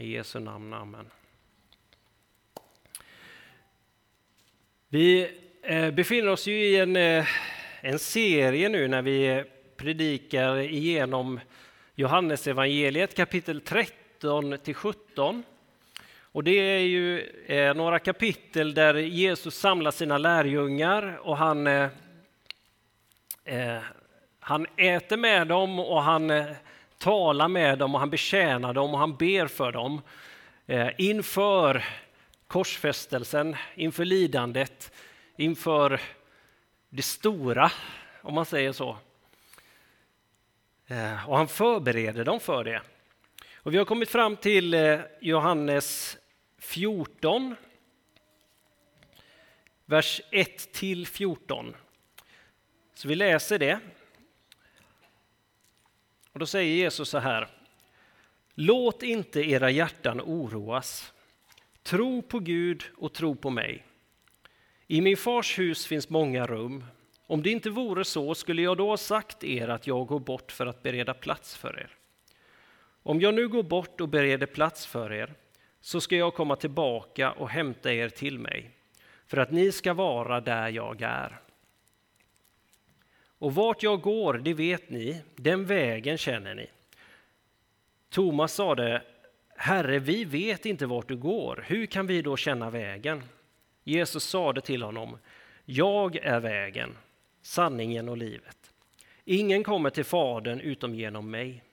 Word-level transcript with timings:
I 0.00 0.12
Jesu 0.12 0.40
namn, 0.40 0.72
amen. 0.72 1.10
Vi 4.88 5.30
eh, 5.62 5.90
befinner 5.90 6.28
oss 6.28 6.46
ju 6.46 6.52
i 6.52 6.76
en, 6.76 6.96
eh, 6.96 7.26
en 7.80 7.98
serie 7.98 8.68
nu 8.68 8.88
när 8.88 9.02
vi 9.02 9.44
predikar 9.76 10.58
igenom 10.58 11.40
Johannes 11.94 12.46
evangeliet 12.46 13.16
kapitel 13.16 13.60
13 13.60 14.58
till 14.58 14.74
17. 14.74 15.42
Och 16.22 16.44
det 16.44 16.50
är 16.50 16.78
ju 16.78 17.20
eh, 17.46 17.74
några 17.74 17.98
kapitel 17.98 18.74
där 18.74 18.94
Jesus 18.94 19.58
samlar 19.58 19.90
sina 19.90 20.18
lärjungar 20.18 21.20
och 21.22 21.36
han, 21.36 21.66
eh, 21.66 21.88
han 24.40 24.66
äter 24.76 25.16
med 25.16 25.46
dem 25.46 25.78
och 25.78 26.02
han 26.02 26.30
talar 26.98 27.48
med 27.48 27.78
dem 27.78 27.94
och 27.94 28.00
han 28.00 28.10
betjänar 28.10 28.74
dem 28.74 28.94
och 28.94 28.98
han 28.98 29.16
ber 29.16 29.46
för 29.46 29.72
dem 29.72 30.02
eh, 30.66 30.88
inför 30.98 31.84
korsfästelsen, 32.46 33.56
inför 33.74 34.04
lidandet, 34.04 34.92
inför 35.36 36.00
det 36.88 37.02
stora, 37.02 37.72
om 38.22 38.34
man 38.34 38.46
säger 38.46 38.72
så. 38.72 38.96
Eh, 40.86 41.28
och 41.28 41.36
han 41.36 41.48
förbereder 41.48 42.24
dem 42.24 42.40
för 42.40 42.64
det. 42.64 42.82
Och 43.56 43.74
vi 43.74 43.78
har 43.78 43.84
kommit 43.84 44.10
fram 44.10 44.36
till 44.36 44.74
eh, 44.74 45.00
Johannes 45.20 46.18
14, 46.58 47.56
vers 49.84 50.20
1 50.30 50.72
till 50.72 51.06
14. 51.06 51.76
Så 52.94 53.08
vi 53.08 53.14
läser 53.14 53.58
det. 53.58 53.80
Och 56.38 56.40
då 56.40 56.46
säger 56.46 56.74
Jesus 56.74 57.08
så 57.08 57.18
här. 57.18 57.48
Låt 58.54 59.02
inte 59.02 59.50
era 59.50 59.70
hjärtan 59.70 60.20
oroas. 60.20 61.12
Tro 61.82 62.22
på 62.22 62.38
Gud 62.38 62.84
och 62.96 63.12
tro 63.12 63.34
på 63.34 63.50
mig. 63.50 63.86
I 64.86 65.00
min 65.00 65.16
fars 65.16 65.58
hus 65.58 65.86
finns 65.86 66.08
många 66.08 66.46
rum. 66.46 66.84
Om 67.26 67.42
det 67.42 67.50
inte 67.50 67.70
vore 67.70 68.04
så 68.04 68.34
skulle 68.34 68.62
jag 68.62 68.76
då 68.76 68.88
ha 68.88 68.96
sagt 68.96 69.44
er 69.44 69.68
att 69.68 69.86
jag 69.86 70.06
går 70.06 70.18
bort 70.20 70.52
för 70.52 70.66
att 70.66 70.82
bereda 70.82 71.14
plats 71.14 71.56
för 71.56 71.78
er. 71.78 71.90
Om 73.02 73.20
jag 73.20 73.34
nu 73.34 73.48
går 73.48 73.62
bort 73.62 74.00
och 74.00 74.08
bereder 74.08 74.46
plats 74.46 74.86
för 74.86 75.12
er 75.12 75.34
så 75.80 76.00
ska 76.00 76.16
jag 76.16 76.34
komma 76.34 76.56
tillbaka 76.56 77.32
och 77.32 77.50
hämta 77.50 77.92
er 77.92 78.08
till 78.08 78.38
mig 78.38 78.70
för 79.26 79.36
att 79.36 79.50
ni 79.50 79.72
ska 79.72 79.94
vara 79.94 80.40
där 80.40 80.68
jag 80.68 81.02
är. 81.02 81.40
Och 83.38 83.54
vart 83.54 83.82
jag 83.82 84.00
går, 84.00 84.34
det 84.34 84.54
vet 84.54 84.90
ni, 84.90 85.22
den 85.36 85.66
vägen 85.66 86.18
känner 86.18 86.54
ni. 86.54 86.66
Thomas 88.10 88.54
sade, 88.54 89.02
Herre, 89.56 89.98
vi 89.98 90.24
vet 90.24 90.66
inte 90.66 90.86
vart 90.86 91.08
du 91.08 91.16
går, 91.16 91.64
hur 91.66 91.86
kan 91.86 92.06
vi 92.06 92.22
då 92.22 92.36
känna 92.36 92.70
vägen? 92.70 93.22
Jesus 93.84 94.24
sade 94.24 94.60
till 94.60 94.82
honom, 94.82 95.18
jag 95.64 96.16
är 96.16 96.40
vägen, 96.40 96.96
sanningen 97.42 98.08
och 98.08 98.16
livet. 98.16 98.72
Ingen 99.24 99.64
kommer 99.64 99.90
till 99.90 100.04
Fadern 100.04 100.60
utom 100.60 100.94
genom 100.94 101.30
mig. 101.30 101.64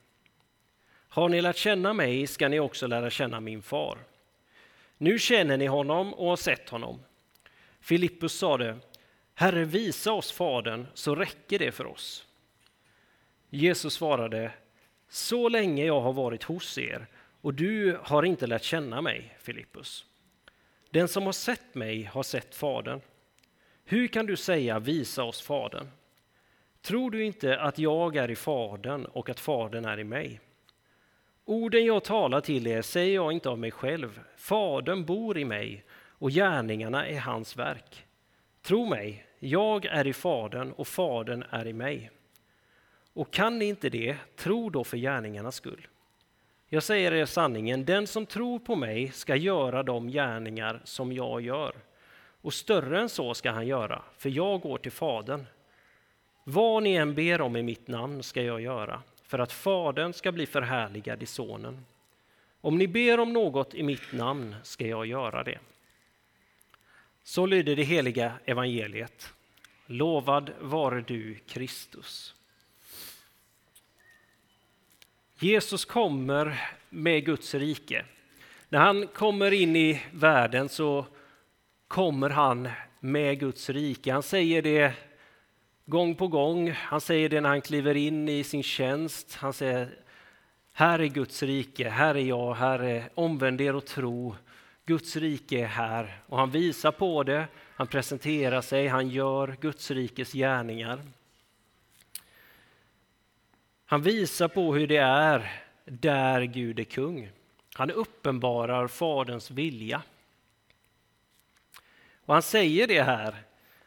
Har 1.08 1.28
ni 1.28 1.40
lärt 1.42 1.56
känna 1.56 1.92
mig 1.92 2.26
ska 2.26 2.48
ni 2.48 2.60
också 2.60 2.86
lära 2.86 3.10
känna 3.10 3.40
min 3.40 3.62
far. 3.62 3.98
Nu 4.98 5.18
känner 5.18 5.56
ni 5.56 5.66
honom 5.66 6.14
och 6.14 6.28
har 6.28 6.36
sett 6.36 6.68
honom. 6.68 7.00
Filippus 7.80 8.38
sade, 8.38 8.76
Herre, 9.38 9.64
visa 9.64 10.12
oss 10.12 10.32
Fadern 10.32 10.86
så 10.94 11.14
räcker 11.14 11.58
det 11.58 11.72
för 11.72 11.86
oss. 11.86 12.26
Jesus 13.50 13.94
svarade, 13.94 14.52
så 15.08 15.48
länge 15.48 15.84
jag 15.84 16.00
har 16.00 16.12
varit 16.12 16.42
hos 16.42 16.78
er 16.78 17.06
och 17.40 17.54
du 17.54 17.98
har 18.02 18.22
inte 18.22 18.46
lärt 18.46 18.62
känna 18.62 19.00
mig, 19.00 19.36
Filippus. 19.40 20.04
Den 20.90 21.08
som 21.08 21.22
har 21.22 21.32
sett 21.32 21.74
mig 21.74 22.02
har 22.02 22.22
sett 22.22 22.54
Fadern. 22.54 23.00
Hur 23.84 24.06
kan 24.06 24.26
du 24.26 24.36
säga 24.36 24.78
visa 24.78 25.24
oss 25.24 25.42
Fadern? 25.42 25.88
Tror 26.82 27.10
du 27.10 27.24
inte 27.24 27.60
att 27.60 27.78
jag 27.78 28.16
är 28.16 28.30
i 28.30 28.36
Fadern 28.36 29.04
och 29.04 29.28
att 29.28 29.40
Fadern 29.40 29.84
är 29.84 30.00
i 30.00 30.04
mig? 30.04 30.40
Orden 31.44 31.84
jag 31.84 32.04
talar 32.04 32.40
till 32.40 32.66
er 32.66 32.82
säger 32.82 33.14
jag 33.14 33.32
inte 33.32 33.48
av 33.48 33.58
mig 33.58 33.70
själv. 33.70 34.20
Fadern 34.36 35.04
bor 35.04 35.38
i 35.38 35.44
mig 35.44 35.84
och 35.92 36.30
gärningarna 36.30 37.06
är 37.06 37.20
hans 37.20 37.56
verk. 37.56 38.05
Tro 38.66 38.86
mig, 38.86 39.26
jag 39.38 39.84
är 39.84 40.06
i 40.06 40.12
Fadern 40.12 40.72
och 40.72 40.88
Fadern 40.88 41.44
är 41.50 41.66
i 41.66 41.72
mig. 41.72 42.10
Och 43.12 43.32
kan 43.32 43.58
ni 43.58 43.64
inte 43.64 43.88
det, 43.88 44.16
tro 44.36 44.70
då 44.70 44.84
för 44.84 44.96
gärningarnas 44.96 45.54
skull. 45.54 45.86
Jag 46.68 46.82
säger 46.82 47.12
er 47.12 47.26
sanningen, 47.26 47.84
den 47.84 48.06
som 48.06 48.26
tror 48.26 48.58
på 48.58 48.76
mig 48.76 49.10
ska 49.10 49.36
göra 49.36 49.82
de 49.82 50.08
gärningar 50.08 50.80
som 50.84 51.12
jag 51.12 51.40
gör. 51.40 51.74
Och 52.42 52.54
större 52.54 53.00
än 53.00 53.08
så 53.08 53.34
ska 53.34 53.50
han 53.50 53.66
göra, 53.66 54.02
för 54.18 54.30
jag 54.30 54.60
går 54.60 54.78
till 54.78 54.92
Fadern. 54.92 55.46
Vad 56.44 56.82
ni 56.82 56.94
än 56.94 57.14
ber 57.14 57.40
om 57.40 57.56
i 57.56 57.62
mitt 57.62 57.88
namn 57.88 58.22
ska 58.22 58.42
jag 58.42 58.60
göra, 58.60 59.02
för 59.22 59.38
att 59.38 59.52
Fadern 59.52 60.12
ska 60.12 60.32
bli 60.32 60.46
förhärligad 60.46 61.22
i 61.22 61.26
Sonen. 61.26 61.84
Om 62.60 62.78
ni 62.78 62.88
ber 62.88 63.20
om 63.20 63.32
något 63.32 63.74
i 63.74 63.82
mitt 63.82 64.12
namn 64.12 64.56
ska 64.62 64.86
jag 64.86 65.06
göra 65.06 65.42
det. 65.42 65.58
Så 67.26 67.46
lyder 67.46 67.76
det 67.76 67.82
heliga 67.82 68.32
evangeliet. 68.44 69.32
Lovad 69.86 70.50
vare 70.60 71.00
du, 71.00 71.34
Kristus. 71.34 72.34
Jesus 75.38 75.84
kommer 75.84 76.70
med 76.90 77.24
Guds 77.24 77.54
rike. 77.54 78.04
När 78.68 78.78
han 78.78 79.06
kommer 79.06 79.52
in 79.52 79.76
i 79.76 80.02
världen 80.12 80.68
så 80.68 81.06
kommer 81.88 82.30
han 82.30 82.68
med 83.00 83.40
Guds 83.40 83.70
rike. 83.70 84.12
Han 84.12 84.22
säger 84.22 84.62
det 84.62 84.92
gång 85.84 86.14
på 86.14 86.28
gång. 86.28 86.70
Han 86.70 87.00
säger 87.00 87.28
det 87.28 87.40
när 87.40 87.48
han 87.48 87.62
kliver 87.62 87.94
in 87.94 88.28
i 88.28 88.44
sin 88.44 88.62
tjänst. 88.62 89.34
Han 89.34 89.52
säger 89.52 89.98
här 90.72 90.98
är 90.98 91.06
Guds 91.06 91.42
rike, 91.42 91.88
här 91.88 92.14
är 92.14 92.24
jag, 92.24 92.54
här 92.54 92.78
är 92.78 93.08
omvänd 93.14 93.60
er 93.60 93.76
och 93.76 93.86
tro. 93.86 94.36
Guds 94.86 95.16
rike 95.16 95.58
är 95.58 95.66
här 95.66 96.20
och 96.26 96.38
han 96.38 96.50
visar 96.50 96.92
på 96.92 97.22
det, 97.22 97.46
han 97.74 97.86
presenterar 97.86 98.60
sig, 98.60 98.88
han 98.88 99.08
gör 99.08 99.56
Guds 99.60 99.90
rikes 99.90 100.32
gärningar. 100.32 101.00
Han 103.86 104.02
visar 104.02 104.48
på 104.48 104.74
hur 104.74 104.86
det 104.86 104.96
är 104.96 105.62
där 105.84 106.42
Gud 106.42 106.78
är 106.78 106.84
kung. 106.84 107.30
Han 107.74 107.90
uppenbarar 107.90 108.88
Faderns 108.88 109.50
vilja. 109.50 110.02
Och 112.24 112.34
han 112.34 112.42
säger 112.42 112.86
det 112.86 113.02
här, 113.02 113.34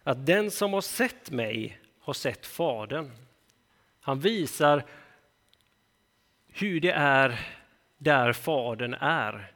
att 0.03 0.25
den 0.25 0.51
som 0.51 0.73
har 0.73 0.81
sett 0.81 1.31
mig 1.31 1.79
har 1.99 2.13
sett 2.13 2.45
Fadern. 2.45 3.11
Han 3.99 4.19
visar 4.19 4.83
hur 6.47 6.79
det 6.79 6.91
är 6.91 7.39
där 7.97 8.33
Fadern 8.33 8.93
är. 8.93 9.51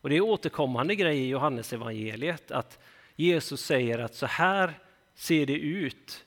Och 0.00 0.08
Det 0.08 0.16
är 0.16 0.20
återkommande 0.20 0.94
grej 0.94 1.18
i 1.18 1.28
Johannes 1.28 1.72
evangeliet 1.72 2.50
att 2.50 2.78
Jesus 3.16 3.64
säger 3.64 3.98
att 3.98 4.14
så 4.14 4.26
här 4.26 4.78
ser 5.14 5.46
det 5.46 5.58
ut 5.58 6.24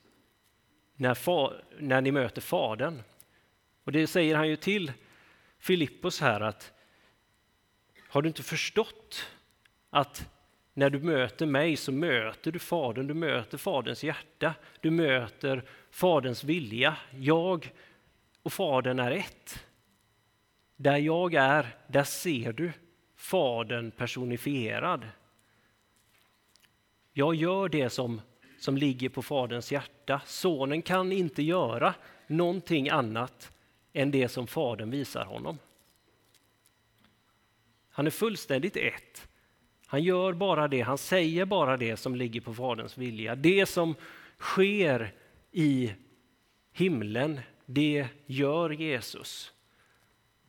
när, 0.96 1.14
far, 1.14 1.64
när 1.80 2.02
ni 2.02 2.12
möter 2.12 2.42
Fadern. 2.42 3.02
Och 3.84 3.92
det 3.92 4.08
säger 4.08 4.36
han 4.36 4.48
ju 4.48 4.56
till 4.56 4.92
Filippos 5.59 6.22
här 6.22 6.42
att 6.42 6.74
har 8.08 8.22
du 8.22 8.28
inte 8.28 8.44
förstått 8.44 9.28
att 9.90 10.30
när 10.74 10.90
du 10.90 11.00
möter 11.00 11.46
mig 11.46 11.76
så 11.76 11.92
möter 11.92 12.52
du 12.52 12.59
Fadern, 12.59 13.08
du 13.08 13.14
möter 13.14 13.58
Faderns 13.58 14.03
hjärta, 14.03 14.53
du 14.82 14.92
möter 14.92 15.64
Faderns 15.92 16.44
vilja. 16.44 16.98
Jag 17.20 17.74
och 18.44 18.53
Fadern 18.53 19.00
är 19.00 19.12
ett. 19.12 19.66
Där 20.76 20.98
jag 20.98 21.34
är, 21.34 21.76
där 21.88 22.03
ser 22.03 22.53
du 22.53 22.72
Fadern 23.22 23.91
personifierad. 23.91 25.08
Jag 27.14 27.35
gör 27.35 27.70
det 27.70 27.90
som, 27.90 28.22
som 28.59 28.78
ligger 28.78 29.09
på 29.09 29.22
Faderns 29.22 29.72
hjärta. 29.72 30.22
Sonen 30.26 30.82
kan 30.82 31.12
inte 31.12 31.44
göra 31.44 31.94
någonting 32.28 32.90
annat 32.90 33.52
än 33.94 34.12
det 34.12 34.28
som 34.28 34.47
Fadern 34.47 34.91
visar 34.91 35.26
honom. 35.26 35.59
Han 37.90 38.08
är 38.08 38.12
fullständigt 38.12 38.78
ett. 38.78 39.28
Han 39.85 40.03
gör 40.03 40.34
bara 40.34 40.68
det, 40.68 40.82
han 40.82 40.97
säger 40.97 41.46
bara 41.46 41.78
det 41.78 41.97
som 41.97 42.16
ligger 42.16 42.41
på 42.41 42.53
Faderns 42.53 42.97
vilja. 42.97 43.35
Det 43.35 43.66
som 43.66 43.96
sker 44.38 45.14
i 45.52 45.94
himlen, 46.72 47.40
det 47.66 48.08
gör 48.26 48.70
Jesus. 48.70 49.53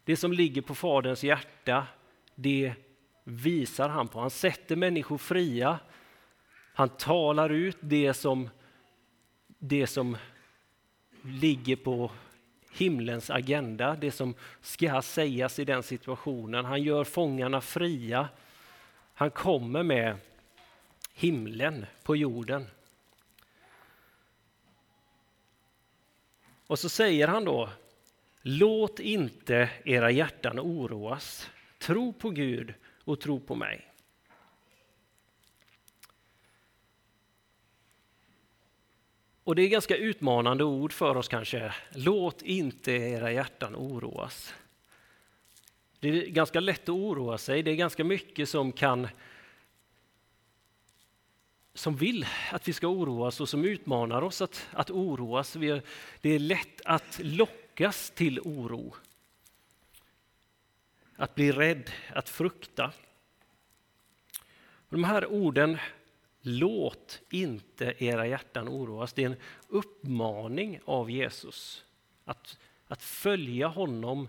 Det 0.04 0.16
som 0.16 0.32
ligger 0.32 0.62
på 0.62 0.74
Faderns 0.74 1.24
hjärta, 1.24 1.86
det 2.34 2.74
visar 3.24 3.88
han 3.88 4.08
på. 4.08 4.20
Han 4.20 4.30
sätter 4.30 4.76
människor 4.76 5.18
fria. 5.18 5.78
Han 6.74 6.88
talar 6.88 7.50
ut 7.50 7.76
det 7.80 8.14
som, 8.14 8.50
det 9.58 9.86
som 9.86 10.16
ligger 11.22 11.76
på 11.76 12.10
himlens 12.72 13.30
agenda, 13.30 13.96
det 14.00 14.10
som 14.10 14.34
ska 14.60 15.02
sägas 15.02 15.58
i 15.58 15.64
den 15.64 15.82
situationen. 15.82 16.64
Han 16.64 16.82
gör 16.82 17.04
fångarna 17.04 17.60
fria. 17.60 18.28
Han 19.14 19.30
kommer 19.30 19.82
med 19.82 20.16
himlen 21.14 21.86
på 22.02 22.16
jorden. 22.16 22.66
Och 26.66 26.78
så 26.78 26.88
säger 26.88 27.28
han 27.28 27.44
då, 27.44 27.70
låt 28.42 29.00
inte 29.00 29.70
era 29.84 30.10
hjärtan 30.10 30.60
oroas. 30.60 31.50
Tro 31.82 32.12
på 32.12 32.30
Gud 32.30 32.74
och 33.04 33.20
tro 33.20 33.40
på 33.40 33.54
mig. 33.54 33.92
Och 39.44 39.56
det 39.56 39.62
är 39.62 39.68
ganska 39.68 39.96
utmanande 39.96 40.64
ord 40.64 40.92
för 40.92 41.16
oss 41.16 41.28
kanske. 41.28 41.74
Låt 41.94 42.42
inte 42.42 42.92
era 42.92 43.32
hjärtan 43.32 43.76
oroas. 43.76 44.54
Det 46.00 46.08
är 46.08 46.26
ganska 46.26 46.60
lätt 46.60 46.82
att 46.82 46.88
oroa 46.88 47.38
sig. 47.38 47.62
Det 47.62 47.70
är 47.70 47.76
ganska 47.76 48.04
mycket 48.04 48.48
som 48.48 48.72
kan 48.72 49.08
som 51.74 51.96
vill 51.96 52.26
att 52.50 52.68
vi 52.68 52.72
ska 52.72 52.86
oroas 52.86 53.40
och 53.40 53.48
som 53.48 53.64
utmanar 53.64 54.22
oss 54.22 54.42
att, 54.42 54.66
att 54.72 54.90
oroas. 54.90 55.52
Det 56.20 56.30
är 56.30 56.38
lätt 56.38 56.80
att 56.84 57.20
lockas 57.22 58.10
till 58.10 58.40
oro. 58.40 58.94
Att 61.22 61.34
bli 61.34 61.52
rädd, 61.52 61.90
att 62.14 62.28
frukta. 62.28 62.92
De 64.88 65.04
här 65.04 65.26
orden 65.26 65.78
Låt 66.40 67.20
inte 67.30 67.94
era 67.98 68.26
hjärtan 68.26 68.68
oroas. 68.68 69.12
Det 69.12 69.22
är 69.22 69.26
en 69.26 69.36
uppmaning 69.68 70.80
av 70.84 71.10
Jesus 71.10 71.84
att, 72.24 72.58
att 72.86 73.02
följa 73.02 73.68
honom 73.68 74.28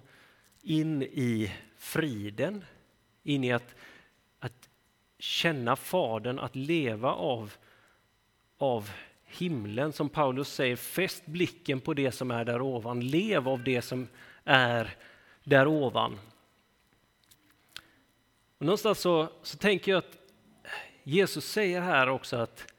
in 0.62 1.04
i 1.04 1.54
friden, 1.78 2.66
in 3.24 3.44
i 3.44 3.52
att, 3.52 3.76
att 4.40 4.70
känna 5.20 5.76
Fadern, 5.76 6.40
att 6.40 6.56
leva 6.56 7.14
av, 7.14 7.54
av 8.58 8.92
himlen. 9.24 9.94
Som 9.94 10.10
Paulus 10.10 10.54
säger, 10.54 10.76
fäst 10.76 11.26
blicken 11.26 11.82
på 11.82 11.94
det 11.94 12.12
som 12.12 12.32
är 12.32 12.46
där 12.46 12.62
ovan. 12.62 13.08
Lev 13.08 13.50
av 13.50 13.64
det 13.64 13.82
som 13.82 14.08
är 14.44 14.96
där 15.44 15.68
ovan. 15.68 16.20
Och 18.64 18.68
någonstans 18.68 19.00
så, 19.00 19.30
så 19.42 19.58
tänker 19.58 19.92
jag 19.92 20.00
att 20.00 20.18
Jesus 21.04 21.46
säger 21.46 21.82
här 21.82 22.10
också 22.10 22.38
att 22.38 22.74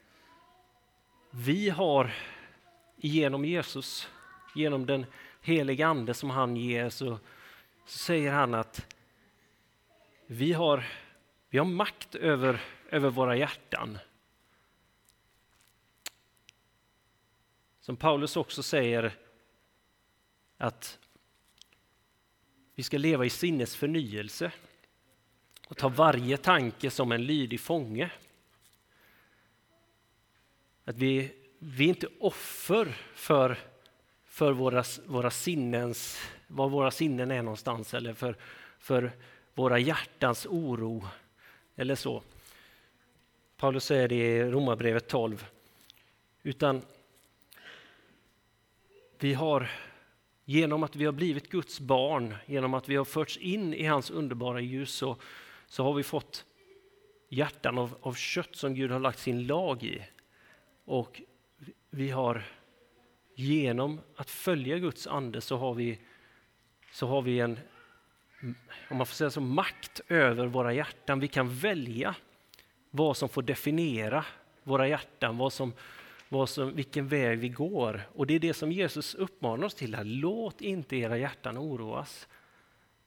vi 1.31 1.69
har 1.69 2.13
genom 2.95 3.45
Jesus, 3.45 4.09
genom 4.55 4.85
den 4.85 5.05
heliga 5.41 5.87
Ande 5.87 6.13
som 6.13 6.29
han 6.29 6.55
ger, 6.55 6.89
så, 6.89 7.19
så 7.85 7.97
säger 7.97 8.31
han 8.31 8.53
att 8.53 8.95
vi 10.25 10.53
har, 10.53 10.87
vi 11.49 11.57
har 11.57 11.65
makt 11.65 12.15
över, 12.15 12.61
över 12.89 13.09
våra 13.09 13.37
hjärtan. 13.37 13.97
Som 17.79 17.97
Paulus 17.97 18.35
också 18.35 18.63
säger 18.63 19.13
att 20.57 20.99
vi 22.75 22.83
ska 22.83 22.97
leva 22.97 23.25
i 23.25 23.29
sinnesförnyelse. 23.29 24.49
förnyelse 24.49 24.74
och 25.67 25.77
ta 25.77 25.89
varje 25.89 26.37
tanke 26.37 26.89
som 26.89 27.11
en 27.11 27.25
lydig 27.25 27.59
fånge. 27.59 28.11
Att 30.85 30.97
vi, 30.97 31.31
vi 31.59 31.85
är 31.85 31.89
inte 31.89 32.07
offer 32.19 32.97
för, 33.13 33.57
för 34.25 34.51
våra, 34.51 34.83
våra 35.05 35.31
sinnens, 35.31 36.19
var 36.47 36.69
våra 36.69 36.91
sinnen 36.91 37.31
är 37.31 37.41
någonstans 37.41 37.93
eller 37.93 38.13
för, 38.13 38.35
för 38.79 39.11
våra 39.53 39.79
hjärtans 39.79 40.45
oro 40.45 41.07
eller 41.75 41.95
så. 41.95 42.23
Paulus 43.57 43.85
säger 43.85 44.07
det 44.07 44.15
i 44.15 44.43
Romarbrevet 44.43 45.07
12. 45.07 45.45
Utan 46.43 46.81
vi 49.19 49.33
har 49.33 49.71
genom 50.45 50.83
att 50.83 50.95
vi 50.95 51.05
har 51.05 51.11
blivit 51.11 51.49
Guds 51.49 51.79
barn, 51.79 52.35
genom 52.45 52.73
att 52.73 52.89
vi 52.89 52.95
har 52.95 53.05
förts 53.05 53.37
in 53.37 53.73
i 53.73 53.85
hans 53.85 54.11
underbara 54.11 54.61
ljus 54.61 54.93
så, 54.93 55.17
så 55.67 55.83
har 55.83 55.93
vi 55.93 56.03
fått 56.03 56.45
hjärtan 57.29 57.77
av, 57.77 57.97
av 58.01 58.13
kött 58.13 58.55
som 58.55 58.75
Gud 58.75 58.91
har 58.91 58.99
lagt 58.99 59.19
sin 59.19 59.47
lag 59.47 59.83
i. 59.83 60.05
Och 60.85 61.21
vi 61.89 62.09
har 62.09 62.43
genom 63.35 64.01
att 64.15 64.29
följa 64.29 64.77
Guds 64.79 65.07
ande 65.07 65.41
så 65.41 65.57
har 65.57 65.73
vi, 65.73 65.99
så 66.91 67.07
har 67.07 67.21
vi 67.21 67.39
en, 67.39 67.59
om 68.89 68.97
man 68.97 69.05
får 69.05 69.15
säga 69.15 69.29
så, 69.29 69.41
makt 69.41 70.01
över 70.07 70.47
våra 70.47 70.73
hjärtan. 70.73 71.19
Vi 71.19 71.27
kan 71.27 71.49
välja 71.49 72.15
vad 72.89 73.17
som 73.17 73.29
får 73.29 73.41
definiera 73.41 74.25
våra 74.63 74.87
hjärtan, 74.87 75.37
vad 75.37 75.53
som, 75.53 75.73
vad 76.29 76.49
som, 76.49 76.75
vilken 76.75 77.07
väg 77.07 77.39
vi 77.39 77.49
går. 77.49 78.01
Och 78.13 78.27
det 78.27 78.35
är 78.35 78.39
det 78.39 78.53
som 78.53 78.71
Jesus 78.71 79.15
uppmanar 79.15 79.65
oss 79.65 79.75
till 79.75 79.95
här. 79.95 80.03
Låt 80.03 80.61
inte 80.61 80.95
era 80.95 81.17
hjärtan 81.17 81.57
oroas. 81.57 82.27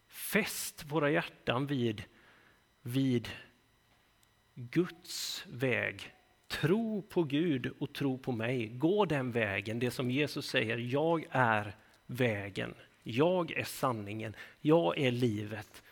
Fäst 0.08 0.84
våra 0.84 1.10
hjärtan 1.10 1.66
vid 1.66 2.04
vid 2.82 3.28
Guds 4.54 5.44
väg. 5.48 6.12
Tro 6.48 7.02
på 7.02 7.22
Gud 7.22 7.72
och 7.78 7.92
tro 7.92 8.18
på 8.18 8.32
mig. 8.32 8.68
Gå 8.68 9.04
den 9.04 9.32
vägen, 9.32 9.78
det 9.78 9.90
som 9.90 10.10
Jesus 10.10 10.46
säger, 10.46 10.78
jag 10.78 11.26
är 11.30 11.76
vägen. 12.06 12.74
Jag 13.02 13.50
är 13.50 13.64
sanningen, 13.64 14.36
jag 14.60 14.98
är 14.98 15.10
livet. 15.10 15.82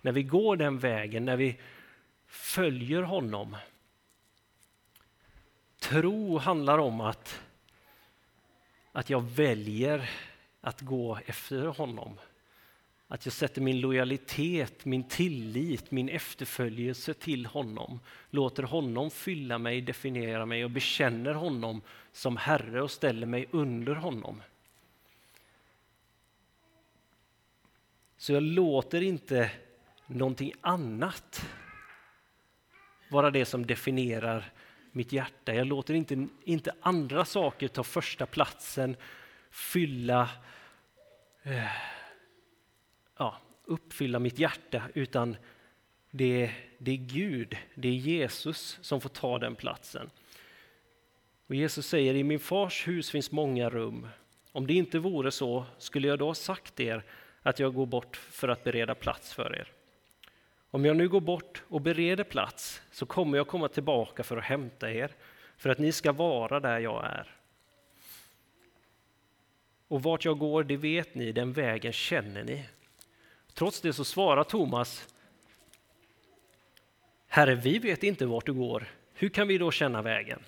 När 0.00 0.12
vi 0.12 0.22
går 0.22 0.56
den 0.56 0.78
vägen, 0.78 1.24
när 1.24 1.36
vi 1.36 1.56
följer 2.26 3.02
honom. 3.02 3.56
Tro 5.78 6.38
handlar 6.38 6.78
om 6.78 7.00
att, 7.00 7.42
att 8.92 9.10
jag 9.10 9.20
väljer 9.20 10.10
att 10.60 10.80
gå 10.80 11.18
efter 11.26 11.66
honom. 11.66 12.18
Att 13.12 13.26
jag 13.26 13.32
sätter 13.32 13.60
min 13.60 13.80
lojalitet, 13.80 14.84
min 14.84 15.08
tillit, 15.08 15.90
min 15.90 16.08
efterföljelse 16.08 17.14
till 17.14 17.46
honom. 17.46 18.00
Låter 18.30 18.62
honom 18.62 19.10
fylla 19.10 19.58
mig, 19.58 19.80
definiera 19.80 20.46
mig 20.46 20.64
och 20.64 20.70
bekänner 20.70 21.34
honom 21.34 21.82
som 22.12 22.36
Herre 22.36 22.82
och 22.82 22.90
ställer 22.90 23.26
mig 23.26 23.48
under 23.50 23.94
honom. 23.94 24.42
Så 28.16 28.32
jag 28.32 28.42
låter 28.42 29.00
inte 29.02 29.50
någonting 30.06 30.52
annat 30.60 31.46
vara 33.10 33.30
det 33.30 33.44
som 33.44 33.66
definierar 33.66 34.52
mitt 34.92 35.12
hjärta. 35.12 35.54
Jag 35.54 35.66
låter 35.66 35.94
inte, 35.94 36.26
inte 36.44 36.74
andra 36.80 37.24
saker 37.24 37.68
ta 37.68 37.84
första 37.84 38.26
platsen, 38.26 38.96
fylla 39.50 40.30
eh, 41.42 41.66
ja, 43.22 43.36
uppfylla 43.64 44.18
mitt 44.18 44.38
hjärta, 44.38 44.82
utan 44.94 45.36
det 46.10 46.42
är, 46.42 46.52
det 46.78 46.90
är 46.90 46.96
Gud, 46.96 47.56
det 47.74 47.88
är 47.88 47.92
Jesus 47.92 48.78
som 48.82 49.00
får 49.00 49.08
ta 49.08 49.38
den 49.38 49.54
platsen. 49.54 50.10
Och 51.46 51.54
Jesus 51.54 51.86
säger, 51.86 52.14
i 52.14 52.24
min 52.24 52.40
fars 52.40 52.88
hus 52.88 53.10
finns 53.10 53.30
många 53.30 53.70
rum. 53.70 54.08
Om 54.52 54.66
det 54.66 54.74
inte 54.74 54.98
vore 54.98 55.30
så, 55.30 55.64
skulle 55.78 56.08
jag 56.08 56.18
då 56.18 56.26
ha 56.26 56.34
sagt 56.34 56.80
er 56.80 57.02
att 57.42 57.58
jag 57.58 57.74
går 57.74 57.86
bort 57.86 58.16
för 58.16 58.48
att 58.48 58.64
bereda 58.64 58.94
plats 58.94 59.34
för 59.34 59.56
er. 59.56 59.68
Om 60.70 60.84
jag 60.84 60.96
nu 60.96 61.08
går 61.08 61.20
bort 61.20 61.62
och 61.68 61.80
bereder 61.80 62.24
plats, 62.24 62.82
så 62.90 63.06
kommer 63.06 63.38
jag 63.38 63.46
komma 63.46 63.68
tillbaka 63.68 64.22
för 64.22 64.36
att 64.36 64.44
hämta 64.44 64.92
er, 64.92 65.10
för 65.56 65.70
att 65.70 65.78
ni 65.78 65.92
ska 65.92 66.12
vara 66.12 66.60
där 66.60 66.78
jag 66.78 67.04
är. 67.04 67.36
Och 69.88 70.02
vart 70.02 70.24
jag 70.24 70.38
går, 70.38 70.64
det 70.64 70.76
vet 70.76 71.14
ni, 71.14 71.32
den 71.32 71.52
vägen 71.52 71.92
känner 71.92 72.44
ni. 72.44 72.64
Trots 73.54 73.80
det 73.80 73.92
så 73.92 74.04
svarar 74.04 74.44
Thomas 74.44 75.08
Herre, 77.26 77.54
vi 77.54 77.78
vet 77.78 78.02
inte 78.02 78.26
vart 78.26 78.46
du 78.46 78.52
går. 78.52 78.86
Hur 79.14 79.28
kan 79.28 79.48
vi 79.48 79.58
då 79.58 79.70
känna 79.70 80.02
vägen? 80.02 80.42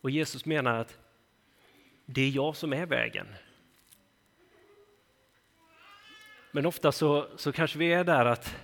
Och 0.00 0.10
Jesus 0.10 0.44
menar 0.44 0.80
att 0.80 0.98
det 2.04 2.20
är 2.20 2.30
jag 2.30 2.56
som 2.56 2.72
är 2.72 2.86
vägen. 2.86 3.26
Men 6.50 6.66
ofta 6.66 6.92
så, 6.92 7.28
så 7.36 7.52
kanske 7.52 7.78
vi 7.78 7.92
är 7.92 8.04
där 8.04 8.24
att 8.24 8.56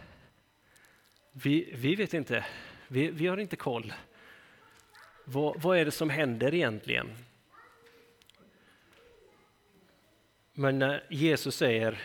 vi, 1.32 1.72
vi 1.74 1.94
vet 1.94 2.14
inte, 2.14 2.46
vi, 2.88 3.10
vi 3.10 3.26
har 3.26 3.36
inte 3.36 3.56
koll. 3.56 3.92
Vad, 5.24 5.62
vad 5.62 5.78
är 5.78 5.84
det 5.84 5.90
som 5.90 6.10
händer 6.10 6.54
egentligen? 6.54 7.16
Men 10.54 10.78
när 10.78 11.04
Jesus 11.10 11.56
säger 11.56 11.98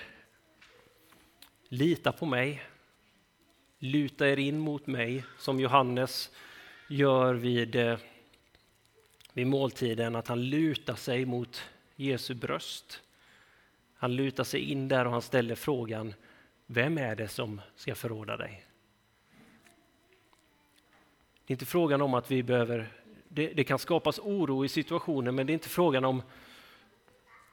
lita 1.67 2.11
på 2.11 2.25
mig, 2.25 2.63
luta 3.79 4.27
er 4.27 4.37
in 4.39 4.59
mot 4.59 4.87
mig 4.87 5.23
som 5.37 5.59
Johannes 5.59 6.31
gör 6.89 7.33
vid, 7.33 7.75
eh, 7.75 7.97
vid 9.33 9.47
måltiden, 9.47 10.15
att 10.15 10.27
han 10.27 10.49
lutar 10.49 10.95
sig 10.95 11.25
mot, 11.25 11.63
Jesu 11.95 12.33
bröst. 12.33 13.01
Han 13.95 14.15
lutar 14.15 14.43
sig 14.43 14.71
in 14.71 14.87
där 14.87 15.05
och 15.05 15.11
han 15.11 15.21
ställer 15.21 15.55
frågan, 15.55 16.13
vem 16.65 16.97
är 16.97 17.15
det 17.15 17.27
som 17.27 17.61
ska 17.75 17.95
förråda 17.95 18.37
dig? 18.37 18.65
Det 21.45 21.51
är 21.51 21.55
inte 21.55 21.65
frågan 21.65 22.01
om 22.01 22.13
att 22.13 22.31
vi 22.31 22.43
behöver, 22.43 22.91
det, 23.27 23.47
det 23.47 23.63
kan 23.63 23.79
skapas 23.79 24.19
oro 24.19 24.65
i 24.65 24.69
situationen, 24.69 25.35
men 25.35 25.47
det 25.47 25.51
är 25.51 25.53
inte 25.53 25.69
frågan 25.69 26.05
om 26.05 26.21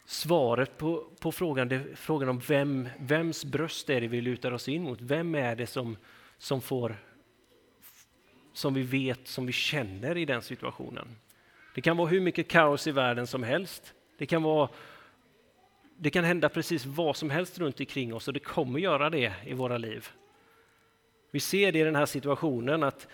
svaret 0.05 0.79
på, 0.79 1.05
på 1.21 1.33
frågan, 1.33 1.69
det 1.69 1.77
är 1.77 1.95
frågan 1.95 2.29
om 2.29 2.39
vem, 2.39 2.89
vems 2.99 3.45
bröst 3.45 3.91
är 3.91 4.01
det 4.01 4.09
vi 4.09 4.21
lutar 4.21 4.53
oss 4.53 4.69
in 4.69 4.83
mot? 4.83 5.01
Vem 5.01 5.35
är 5.35 5.57
det 5.57 5.67
som, 5.67 5.97
som 6.39 6.61
får, 6.61 6.97
som 8.53 8.75
vi 8.75 8.83
vet, 8.83 9.29
som 9.29 9.47
vi 9.47 9.53
känner 9.53 10.17
i 10.17 10.25
den 10.25 10.43
situationen? 10.43 11.17
Det 11.75 11.81
kan 11.81 11.97
vara 11.97 12.09
hur 12.09 12.21
mycket 12.21 12.49
kaos 12.49 12.87
i 12.87 12.93
världen 12.93 13.27
som 13.27 13.43
helst. 13.43 13.95
Det 14.19 14.27
kan, 14.27 14.43
vara, 14.43 14.69
det 15.97 16.11
kan 16.11 16.25
hända 16.25 16.49
precis 16.49 16.87
vad 16.87 17.17
som 17.17 17.31
helst 17.31 17.59
runt 17.59 17.81
omkring 17.81 18.15
oss 18.15 18.29
och 18.29 18.35
det 18.35 18.41
kommer 18.41 18.79
göra 18.79 19.11
det 19.11 19.33
i 19.45 19.55
våra 19.55 19.79
liv. 19.79 20.09
Vi 21.31 21.41
ser 21.41 21.73
det 21.73 21.79
i 21.79 21.83
den 21.83 21.97
här 21.97 22.07
situationen 22.07 22.83
att 22.83 23.09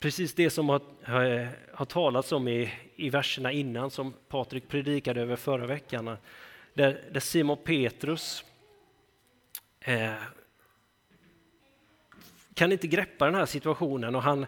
precis 0.00 0.34
det 0.34 0.50
som 0.50 0.68
har, 0.68 0.80
har, 1.04 1.48
har 1.74 1.84
talats 1.84 2.32
om 2.32 2.48
i, 2.48 2.72
i 2.96 3.10
verserna 3.10 3.52
innan 3.52 3.90
som 3.90 4.14
Patrik 4.28 4.68
predikade 4.68 5.20
över 5.20 5.36
förra 5.36 5.66
veckan. 5.66 6.16
Där, 6.74 7.02
där 7.12 7.20
Simon 7.20 7.58
Petrus 7.64 8.44
eh, 9.80 10.14
kan 12.54 12.72
inte 12.72 12.86
greppa 12.86 13.24
den 13.24 13.34
här 13.34 13.46
situationen 13.46 14.14
och 14.14 14.22
han, 14.22 14.46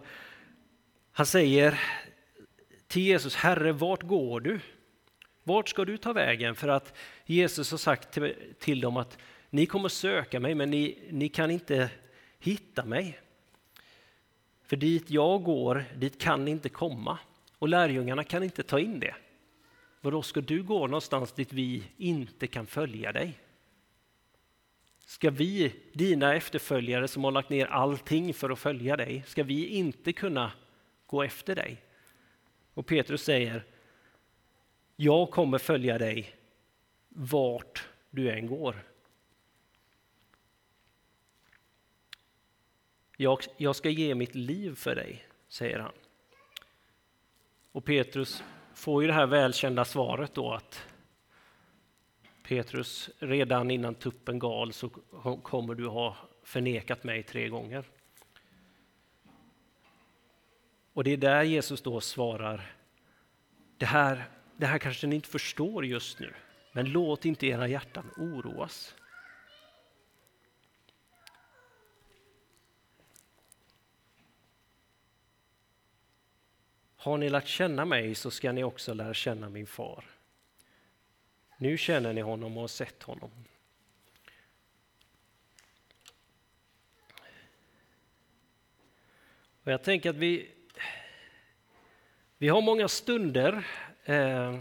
han 1.13 1.27
säger 1.27 1.81
till 2.87 3.03
Jesus, 3.03 3.35
Herre, 3.35 3.73
vart 3.73 4.03
går 4.03 4.41
du? 4.41 4.61
Vart 5.43 5.69
ska 5.69 5.85
du 5.85 5.97
ta 5.97 6.13
vägen? 6.13 6.55
För 6.55 6.69
att 6.69 6.99
Jesus 7.25 7.71
har 7.71 7.79
sagt 7.79 8.11
till, 8.11 8.35
till 8.59 8.81
dem 8.81 8.97
att 8.97 9.19
ni 9.51 9.67
kommer 9.67 9.89
söka 9.89 10.41
mig, 10.41 10.55
men 10.55 10.71
ni, 10.71 11.09
ni 11.11 11.29
kan 11.29 11.51
inte 11.51 11.91
hitta 12.39 12.85
mig. 12.85 13.21
För 14.71 14.77
dit 14.77 15.11
jag 15.11 15.43
går, 15.43 15.85
dit 15.97 16.21
kan 16.21 16.45
ni 16.45 16.51
inte 16.51 16.69
komma. 16.69 17.19
Och 17.59 17.69
lärjungarna 17.69 18.25
kan 18.25 18.43
inte 18.43 18.63
ta 18.63 18.81
in 18.81 19.01
det. 19.01 19.15
Vadå, 20.01 20.23
ska 20.23 20.41
du 20.41 20.63
gå 20.63 20.87
någonstans 20.87 21.33
dit 21.33 21.53
vi 21.53 21.83
inte 21.97 22.47
kan 22.47 22.67
följa 22.67 23.13
dig? 23.13 23.39
Ska 25.07 25.31
vi, 25.31 25.75
dina 25.93 26.35
efterföljare 26.35 27.09
som 27.09 27.25
har 27.25 27.31
lagt 27.31 27.51
ner 27.51 27.67
allting 27.67 28.35
för 28.35 28.51
att 28.51 28.59
följa 28.59 28.97
dig, 28.97 29.25
ska 29.27 29.43
vi 29.43 29.67
inte 29.67 30.13
kunna 30.13 30.53
gå 31.07 31.23
efter 31.23 31.55
dig? 31.55 31.83
Och 32.75 32.87
Petrus 32.87 33.23
säger, 33.23 33.65
jag 34.97 35.31
kommer 35.31 35.59
följa 35.59 35.99
dig 35.99 36.35
vart 37.09 37.89
du 38.11 38.31
än 38.31 38.47
går. 38.47 38.90
Jag, 43.23 43.39
jag 43.57 43.77
ska 43.77 43.91
ge 43.91 44.15
mitt 44.15 44.35
liv 44.35 44.75
för 44.75 44.95
dig, 44.95 45.25
säger 45.49 45.79
han. 45.79 45.93
Och 47.73 47.85
Petrus 47.85 48.43
får 48.75 49.03
ju 49.03 49.09
det 49.09 49.15
här 49.15 49.27
välkända 49.27 49.85
svaret 49.85 50.35
då 50.35 50.53
att 50.53 50.87
Petrus, 52.43 53.11
redan 53.19 53.71
innan 53.71 53.95
tuppen 53.95 54.39
gal 54.39 54.73
så 54.73 54.89
kommer 55.43 55.75
du 55.75 55.87
ha 55.87 56.17
förnekat 56.43 57.05
mig 57.05 57.23
tre 57.23 57.49
gånger. 57.49 57.85
Och 60.93 61.05
det 61.05 61.11
är 61.11 61.17
där 61.17 61.43
Jesus 61.43 61.83
då 61.83 62.01
svarar, 62.01 62.75
det 63.77 63.87
här, 63.87 64.25
det 64.57 64.67
här 64.67 64.79
kanske 64.79 65.07
ni 65.07 65.17
inte 65.17 65.29
förstår 65.29 65.87
just 65.87 66.21
nu, 66.21 66.35
men 66.73 66.93
låt 66.93 67.25
inte 67.25 67.47
era 67.47 67.69
hjärtan 67.69 68.11
oroas. 68.17 68.95
Har 77.03 77.19
ni 77.19 77.31
lärt 77.31 77.47
känna 77.47 77.85
mig 77.85 78.15
så 78.15 78.31
ska 78.31 78.53
ni 78.53 78.65
också 78.65 78.95
lära 78.95 79.15
känna 79.15 79.49
min 79.49 79.67
far. 79.67 80.05
Nu 81.59 81.79
känner 81.79 82.13
ni 82.13 82.21
honom 82.21 82.57
och 82.57 82.61
har 82.61 82.69
sett 82.69 83.03
honom. 83.03 83.31
Och 89.63 89.73
jag 89.73 89.83
tänker 89.83 90.11
att 90.11 90.17
vi, 90.17 90.51
vi 92.39 92.49
har 92.49 92.63
många 92.63 92.89
stunder 92.89 93.67
eh, 94.05 94.59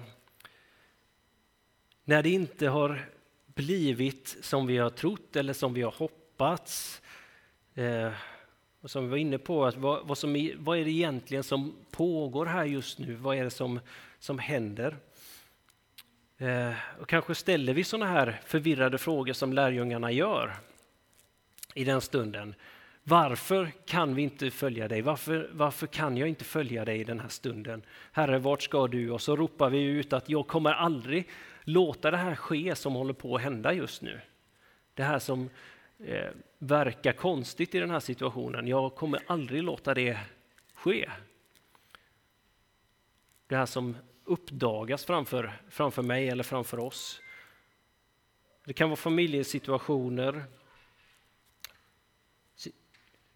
när 2.03 2.23
det 2.23 2.29
inte 2.29 2.67
har 2.67 3.09
blivit 3.45 4.37
som 4.41 4.67
vi 4.67 4.77
har 4.77 4.89
trott 4.89 5.35
eller 5.35 5.53
som 5.53 5.73
vi 5.73 5.81
har 5.81 5.91
hoppats. 5.91 7.01
Eh, 7.75 8.13
och 8.81 8.91
som 8.91 9.03
vi 9.03 9.09
var 9.09 9.17
inne 9.17 9.37
på, 9.37 9.65
att 9.65 9.77
vad, 9.77 10.07
vad, 10.07 10.17
som, 10.17 10.51
vad 10.57 10.77
är 10.77 10.85
det 10.85 10.91
egentligen 10.91 11.43
som 11.43 11.75
pågår 11.91 12.45
här 12.45 12.65
just 12.65 12.99
nu? 12.99 13.15
Vad 13.15 13.37
är 13.37 13.43
det 13.43 13.49
som, 13.49 13.79
som 14.19 14.39
händer? 14.39 14.97
Eh, 16.37 16.73
och 16.99 17.09
kanske 17.09 17.35
ställer 17.35 17.73
vi 17.73 17.83
sådana 17.83 18.11
här 18.11 18.41
förvirrade 18.45 18.97
frågor 18.97 19.33
som 19.33 19.53
lärjungarna 19.53 20.11
gör 20.11 20.55
i 21.73 21.83
den 21.83 22.01
stunden. 22.01 22.55
Varför 23.03 23.71
kan 23.85 24.15
vi 24.15 24.21
inte 24.21 24.51
följa 24.51 24.87
dig? 24.87 25.01
Varför, 25.01 25.49
varför 25.53 25.87
kan 25.87 26.17
jag 26.17 26.29
inte 26.29 26.43
följa 26.43 26.85
dig 26.85 26.99
i 26.99 27.03
den 27.03 27.19
här 27.19 27.29
stunden? 27.29 27.81
Herre, 28.11 28.39
vart 28.39 28.61
ska 28.61 28.87
du? 28.87 29.11
Och 29.11 29.21
så 29.21 29.35
ropar 29.35 29.69
vi 29.69 29.83
ut 29.83 30.13
att 30.13 30.29
jag 30.29 30.47
kommer 30.47 30.71
aldrig 30.71 31.29
låta 31.63 32.11
det 32.11 32.17
här 32.17 32.35
ske 32.35 32.75
som 32.75 32.93
håller 32.93 33.13
på 33.13 33.35
att 33.35 33.41
hända 33.41 33.73
just 33.73 34.01
nu. 34.01 34.21
Det 34.93 35.03
här 35.03 35.19
som 35.19 35.49
eh, 36.03 36.29
verkar 36.57 37.13
konstigt 37.13 37.75
i 37.75 37.79
den 37.79 37.91
här 37.91 37.99
situationen. 37.99 38.67
Jag 38.67 38.95
kommer 38.95 39.19
aldrig 39.27 39.63
låta 39.63 39.93
det 39.93 40.19
ske. 40.73 41.09
Det 43.47 43.55
här 43.55 43.65
som 43.65 43.97
uppdagas 44.23 45.05
framför, 45.05 45.61
framför 45.69 46.01
mig 46.01 46.29
eller 46.29 46.43
framför 46.43 46.79
oss. 46.79 47.21
Det 48.65 48.73
kan 48.73 48.89
vara 48.89 48.97
familjesituationer, 48.97 50.43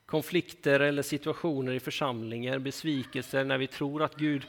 konflikter 0.06 0.80
eller 0.80 1.02
situationer 1.02 1.74
i 1.74 1.80
församlingar, 1.80 2.60
besvikelser 2.60 3.44
när 3.44 3.58
vi 3.58 3.68
tror 3.68 4.04
att 4.04 4.16
Gud 4.16 4.48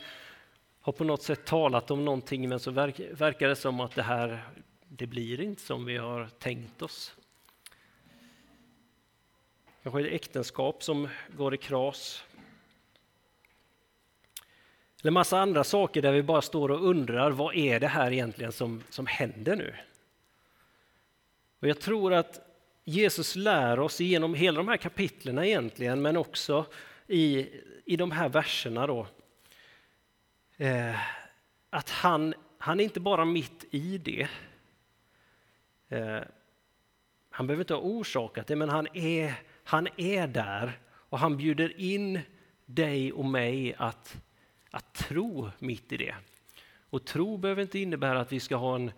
har 0.80 0.92
på 0.92 1.04
något 1.04 1.23
sätt 1.23 1.44
talat 1.44 1.90
om 1.90 2.04
någonting 2.04 2.49
men 2.49 2.61
så 2.61 2.71
verkar 2.71 3.49
det 3.49 3.56
som 3.56 3.80
att 3.80 3.94
det 3.94 4.02
här, 4.02 4.44
det 4.88 5.06
blir 5.06 5.40
inte 5.40 5.62
som 5.62 5.85
vi 5.85 5.97
har 5.97 6.28
tänkt 6.38 6.83
oss. 6.83 7.14
Kanske 9.84 10.00
ett 10.00 10.12
äktenskap 10.12 10.82
som 10.82 11.08
går 11.36 11.54
i 11.54 11.56
kras. 11.56 12.24
Eller 15.02 15.10
massa 15.10 15.38
andra 15.38 15.64
saker 15.64 16.02
där 16.02 16.12
vi 16.12 16.22
bara 16.22 16.42
står 16.42 16.70
och 16.70 16.88
undrar 16.88 17.30
vad 17.30 17.54
är 17.54 17.80
det 17.80 17.88
här 17.88 18.12
egentligen 18.12 18.52
som, 18.52 18.82
som 18.90 19.06
händer 19.06 19.56
nu? 19.56 19.74
Och 21.60 21.68
jag 21.68 21.80
tror 21.80 22.12
att 22.12 22.40
Jesus 22.84 23.36
lär 23.36 23.80
oss 23.80 24.00
genom 24.00 24.34
hela 24.34 24.56
de 24.56 24.68
här 24.68 24.76
kapitlen 24.76 25.38
egentligen, 25.38 26.02
men 26.02 26.16
också 26.16 26.66
i, 27.06 27.48
i 27.84 27.96
de 27.96 28.10
här 28.10 28.28
verserna 28.28 28.86
då, 28.86 29.06
eh, 30.56 30.96
att 31.70 31.90
han, 31.90 32.34
han 32.58 32.80
är 32.80 32.84
inte 32.84 33.00
bara 33.00 33.24
mitt 33.24 33.64
i 33.70 33.98
det. 33.98 34.28
Eh, 35.88 36.20
han 37.30 37.46
behöver 37.46 37.62
inte 37.62 37.74
ha 37.74 37.80
orsakat 37.80 38.46
det, 38.46 38.56
men 38.56 38.68
han 38.68 38.96
är 38.96 39.34
han 39.64 39.88
är 39.97 40.26
där 40.26 40.78
och 40.87 41.18
han 41.18 41.37
bjuder 41.37 41.80
in 41.80 42.21
dig 42.66 43.12
och 43.12 43.25
mig 43.25 43.75
att, 43.78 44.23
att 44.71 44.94
tro 44.94 45.50
mitt 45.59 45.92
i 45.92 45.97
det. 45.97 46.14
Och 46.90 47.04
tro 47.04 47.37
behöver 47.37 47.62
inte 47.62 47.78
innebära 47.78 48.21
att 48.21 48.33
vi 48.33 48.40
ska 48.40 48.56
ha 48.56 48.75
en, 48.75 48.92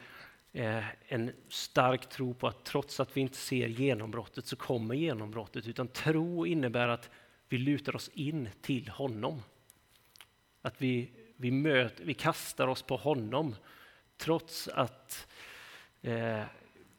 eh, 0.53 0.85
en 1.09 1.33
stark 1.49 2.09
tro 2.09 2.35
på 2.35 2.49
att 2.49 2.65
trots 2.65 3.01
att 3.01 3.17
vi 3.17 3.21
inte 3.21 3.37
ser 3.37 3.69
genombrottet 3.69 4.47
så 4.47 4.57
kommer 4.57 4.95
genombrottet. 4.95 5.67
Utan 5.67 5.89
tro 5.89 6.47
innebär 6.47 6.89
att 6.89 7.11
vi 7.49 7.59
lutar 7.59 7.97
oss 7.97 8.11
in 8.15 8.49
till 8.61 8.89
honom. 8.89 9.43
Att 10.63 10.83
vi, 10.83 11.11
vi, 11.37 11.51
möter, 11.51 12.05
vi 12.05 12.15
kastar 12.15 12.69
oss 12.69 12.83
på 12.83 12.97
honom 12.97 13.55
trots 14.17 14.69
att 14.69 15.29
eh, 16.03 16.43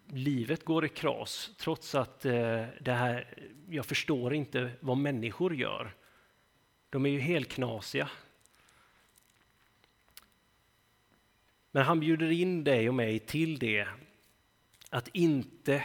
livet 0.08 0.66
går 0.66 0.86
i 0.86 0.90
kras 0.90 1.52
trots 1.58 1.96
att 1.96 2.26
eh, 2.26 2.66
det 2.82 2.94
här, 2.94 3.28
jag 3.70 3.86
förstår 3.86 4.34
inte 4.34 4.72
vad 4.80 4.98
människor 4.98 5.56
gör. 5.56 5.96
De 6.90 7.06
är 7.06 7.10
ju 7.10 7.20
helt 7.20 7.50
knasiga. 7.50 8.10
Men 11.72 11.84
han 11.84 12.00
bjuder 12.00 12.32
in 12.32 12.64
dig 12.64 12.90
och 12.90 12.96
mig 12.96 13.20
till 13.20 13.60
det, 13.60 13.88
att 14.90 15.08
inte 15.08 15.84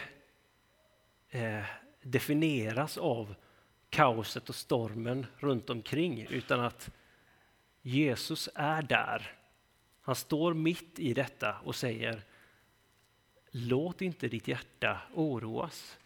eh, 1.31 1.65
definieras 2.03 2.99
av 2.99 3.35
kaoset 3.91 4.49
och 4.49 4.55
stormen 4.55 5.27
runt 5.39 5.71
omkring, 5.71 6.27
utan 6.31 6.61
att 6.61 6.91
Jesus 7.83 8.49
är 8.55 8.83
där 8.83 9.37
Han 10.05 10.15
står 10.15 10.55
mitt 10.55 10.99
i 10.99 11.15
detta 11.15 11.59
och 11.65 11.75
säger 11.75 12.23
Låt 13.55 14.03
inte 14.03 14.29
ditt 14.29 14.49
hjärta 14.49 15.01
oroas. 15.15 15.99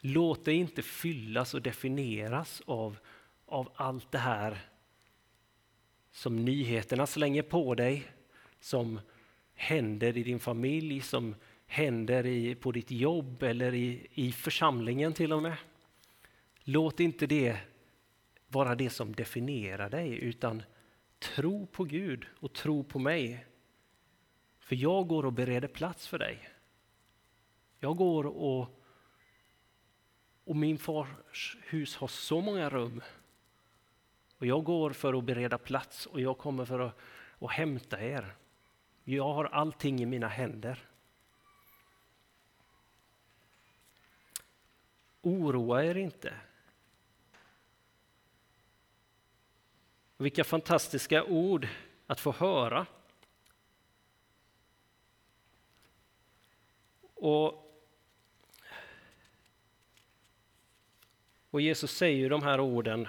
Låt 0.00 0.44
dig 0.44 0.54
inte 0.54 0.82
fyllas 0.82 1.54
och 1.54 1.62
definieras 1.62 2.62
av, 2.66 2.98
av 3.46 3.72
allt 3.74 4.12
det 4.12 4.18
här 4.18 4.58
som 6.10 6.36
nyheterna 6.36 7.06
slänger 7.06 7.42
på 7.42 7.74
dig, 7.74 8.06
som 8.60 9.00
händer 9.54 10.16
i 10.16 10.22
din 10.22 10.40
familj, 10.40 11.00
som 11.00 11.34
händer 11.66 12.26
i, 12.26 12.54
på 12.54 12.72
ditt 12.72 12.90
jobb 12.90 13.42
eller 13.42 13.74
i, 13.74 14.06
i 14.14 14.32
församlingen 14.32 15.12
till 15.12 15.32
och 15.32 15.42
med. 15.42 15.56
Låt 16.64 17.00
inte 17.00 17.26
det 17.26 17.56
vara 18.48 18.74
det 18.74 18.90
som 18.90 19.14
definierar 19.14 19.90
dig, 19.90 20.14
utan 20.14 20.62
tro 21.18 21.66
på 21.66 21.84
Gud 21.84 22.26
och 22.40 22.52
tro 22.52 22.84
på 22.84 22.98
mig. 22.98 23.46
För 24.72 24.76
jag 24.76 25.08
går 25.08 25.26
och 25.26 25.32
bereder 25.32 25.68
plats 25.68 26.06
för 26.06 26.18
dig. 26.18 26.48
Jag 27.78 27.96
går 27.96 28.26
och 28.26 28.80
och 30.44 30.56
min 30.56 30.78
fars 30.78 31.56
hus 31.62 31.96
har 31.96 32.08
så 32.08 32.40
många 32.40 32.68
rum. 32.70 33.02
Och 34.38 34.46
jag 34.46 34.64
går 34.64 34.90
för 34.90 35.18
att 35.18 35.24
bereda 35.24 35.58
plats 35.58 36.06
och 36.06 36.20
jag 36.20 36.38
kommer 36.38 36.64
för 36.64 36.78
att, 36.78 36.98
att 37.38 37.50
hämta 37.50 38.02
er. 38.02 38.34
Jag 39.04 39.34
har 39.34 39.44
allting 39.44 40.00
i 40.00 40.06
mina 40.06 40.28
händer. 40.28 40.88
Oroa 45.22 45.84
er 45.84 45.94
inte. 45.94 46.34
Vilka 50.16 50.44
fantastiska 50.44 51.24
ord 51.24 51.68
att 52.06 52.20
få 52.20 52.32
höra. 52.32 52.86
Och 57.22 57.62
Och 61.50 61.60
Jesus 61.60 61.96
säger 61.96 62.16
ju 62.16 62.28
de 62.28 62.42
här 62.42 62.60
orden 62.60 63.08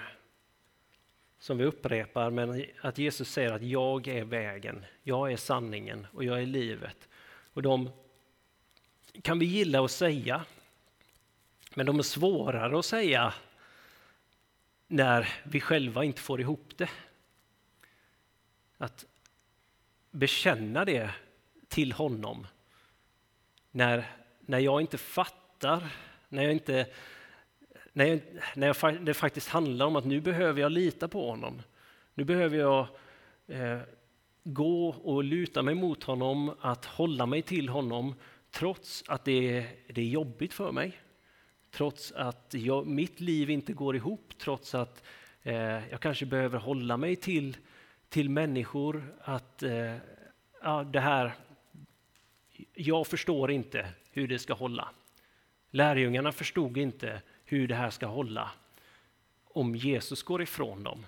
som 1.38 1.58
vi 1.58 1.64
upprepar, 1.64 2.30
men 2.30 2.64
att 2.80 2.98
Jesus 2.98 3.30
säger 3.30 3.52
att 3.52 3.62
jag 3.62 4.08
är 4.08 4.24
vägen, 4.24 4.84
jag 5.02 5.32
är 5.32 5.36
sanningen 5.36 6.06
och 6.12 6.24
jag 6.24 6.42
är 6.42 6.46
livet. 6.46 7.08
Och 7.52 7.62
de 7.62 7.90
kan 9.22 9.38
vi 9.38 9.46
gilla 9.46 9.84
att 9.84 9.90
säga, 9.90 10.44
men 11.74 11.86
de 11.86 11.98
är 11.98 12.02
svårare 12.02 12.78
att 12.78 12.84
säga 12.84 13.34
när 14.86 15.28
vi 15.44 15.60
själva 15.60 16.04
inte 16.04 16.20
får 16.20 16.40
ihop 16.40 16.72
det. 16.76 16.90
Att 18.78 19.04
bekänna 20.10 20.84
det 20.84 21.10
till 21.68 21.92
honom 21.92 22.46
när, 23.74 24.06
när 24.40 24.58
jag 24.58 24.80
inte 24.80 24.98
fattar, 24.98 25.90
när 26.28 26.42
jag 26.42 26.52
inte 26.52 26.86
när, 27.92 28.06
jag, 28.06 28.20
när 28.54 28.66
jag, 28.66 29.04
det 29.04 29.14
faktiskt 29.14 29.48
handlar 29.48 29.86
om 29.86 29.96
att 29.96 30.04
nu 30.04 30.20
behöver 30.20 30.60
jag 30.60 30.72
lita 30.72 31.08
på 31.08 31.30
honom. 31.30 31.62
Nu 32.14 32.24
behöver 32.24 32.58
jag 32.58 32.86
eh, 33.46 33.78
gå 34.44 34.88
och 34.88 35.24
luta 35.24 35.62
mig 35.62 35.74
mot 35.74 36.04
honom, 36.04 36.54
att 36.60 36.84
hålla 36.84 37.26
mig 37.26 37.42
till 37.42 37.68
honom 37.68 38.14
trots 38.50 39.04
att 39.08 39.24
det 39.24 39.58
är, 39.58 39.66
det 39.94 40.00
är 40.00 40.08
jobbigt 40.08 40.52
för 40.52 40.72
mig. 40.72 41.00
Trots 41.70 42.12
att 42.12 42.54
jag, 42.58 42.86
mitt 42.86 43.20
liv 43.20 43.50
inte 43.50 43.72
går 43.72 43.96
ihop, 43.96 44.32
trots 44.38 44.74
att 44.74 45.02
eh, 45.42 45.88
jag 45.90 46.00
kanske 46.00 46.26
behöver 46.26 46.58
hålla 46.58 46.96
mig 46.96 47.16
till, 47.16 47.56
till 48.08 48.30
människor. 48.30 49.14
Att 49.20 49.62
eh, 49.62 49.96
ja, 50.62 50.84
det 50.84 51.00
här, 51.00 51.32
jag 52.74 53.06
förstår 53.06 53.50
inte 53.50 53.88
hur 54.10 54.28
det 54.28 54.38
ska 54.38 54.54
hålla. 54.54 54.88
Lärjungarna 55.70 56.32
förstod 56.32 56.76
inte 56.76 57.22
hur 57.44 57.68
det 57.68 57.74
här 57.74 57.90
ska 57.90 58.06
hålla 58.06 58.50
om 59.44 59.74
Jesus 59.74 60.22
går 60.22 60.42
ifrån 60.42 60.82
dem. 60.82 61.06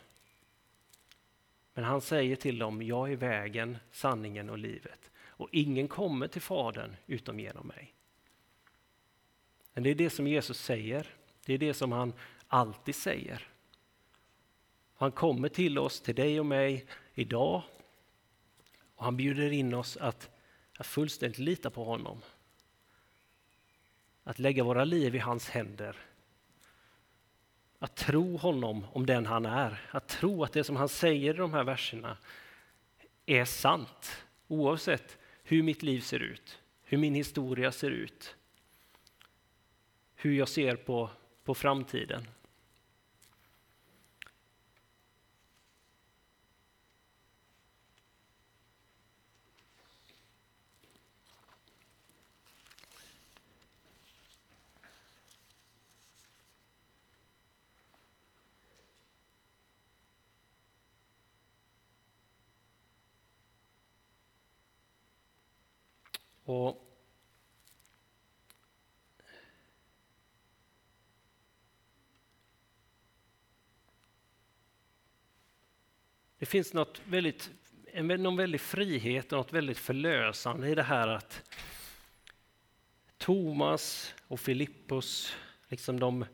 Men 1.75 1.85
han 1.85 2.01
säger 2.01 2.37
till 2.37 2.59
dem, 2.59 2.83
jag 2.83 3.12
är 3.12 3.16
vägen, 3.16 3.79
sanningen 3.92 4.51
och 4.51 4.59
livet. 4.59 5.11
Och 5.19 5.49
ingen 5.53 5.88
kommer 5.88 6.29
till 6.29 6.42
Fadern 6.42 6.97
utom 7.07 7.40
genom 7.40 7.66
mig. 7.66 7.95
Men 9.73 9.83
det 9.83 9.90
är 9.90 9.95
det 9.95 10.11
som 10.11 10.27
Jesus 10.27 10.61
säger. 10.61 11.07
Det 11.45 11.55
är 11.55 11.59
det 11.59 11.75
som 11.75 11.92
han 11.92 12.12
alltid 12.49 12.95
säger. 12.95 13.49
Han 14.95 15.12
kommer 15.12 15.49
till 15.49 15.79
oss, 15.79 16.01
till 16.01 16.14
dig 16.14 16.40
och 16.40 16.47
mig, 16.47 16.87
idag. 17.14 17.62
Och 18.95 19.05
han 19.05 19.16
bjuder 19.16 19.53
in 19.53 19.75
oss 19.75 19.97
att, 19.97 20.31
att 20.79 20.87
fullständigt 20.87 21.39
lita 21.39 21.71
på 21.71 21.85
honom. 21.85 22.23
Att 24.25 24.39
lägga 24.39 24.65
våra 24.65 24.85
liv 24.85 25.15
i 25.15 25.19
hans 25.19 25.49
händer 25.49 25.97
att 27.79 27.97
tro 27.97 28.37
honom 28.37 28.87
om 28.93 29.07
den 29.07 29.27
han 29.27 29.47
är. 29.47 29.81
Att 29.91 30.09
tro 30.09 30.45
att 30.45 30.53
det 30.53 30.65
som 30.65 30.77
han 30.77 30.89
säger 30.89 31.35
i 31.35 31.37
de 31.37 31.53
här 31.53 31.65
verserna 31.65 32.17
är 33.27 33.45
sant. 33.45 34.25
Oavsett 34.49 35.19
hur 35.43 35.62
mitt 35.62 35.83
liv 35.83 36.01
ser 36.01 36.21
ut, 36.21 36.59
hur 36.85 36.99
min 36.99 37.15
historia 37.15 37.73
ser 37.73 37.91
ut. 37.91 38.37
Hur 40.15 40.33
jag 40.33 40.49
ser 40.49 40.77
på, 40.77 41.11
på 41.45 41.55
framtiden. 41.55 42.29
Och 66.47 66.83
Det 76.39 76.47
finns 76.47 76.73
något 76.73 77.01
väldigt, 77.05 77.51
någon 77.95 78.37
väldig 78.37 78.61
frihet 78.61 79.33
och 79.33 79.39
något 79.39 79.53
väldigt 79.53 79.79
förlösande 79.79 80.69
i 80.69 80.75
det 80.75 80.83
här 80.83 81.09
att 81.09 81.43
Thomas 83.19 84.15
och 84.29 84.41
Filippos, 84.41 85.37
liksom 85.69 86.01
de, 86.01 86.25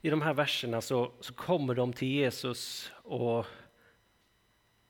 i 0.00 0.10
de 0.10 0.22
här 0.22 0.34
verserna 0.34 0.80
så, 0.80 1.12
så 1.20 1.34
kommer 1.34 1.74
de 1.74 1.92
till 1.92 2.08
Jesus 2.08 2.92
och 2.94 3.46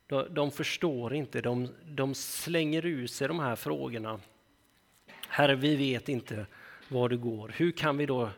de, 0.06 0.34
de 0.34 0.50
förstår 0.50 1.14
inte, 1.14 1.40
de, 1.40 1.68
de 1.84 2.14
slänger 2.14 2.86
ur 2.86 3.06
sig 3.06 3.28
de 3.28 3.38
här 3.38 3.56
frågorna. 3.56 4.20
Herre, 5.40 5.54
vi 5.54 5.76
vet 5.76 6.08
inte 6.08 6.46
var 6.88 7.08
du 7.08 7.18
går. 7.18 7.48
Hur 7.56 7.72
kan 7.72 7.96
vi 7.96 8.06
då 8.06 8.30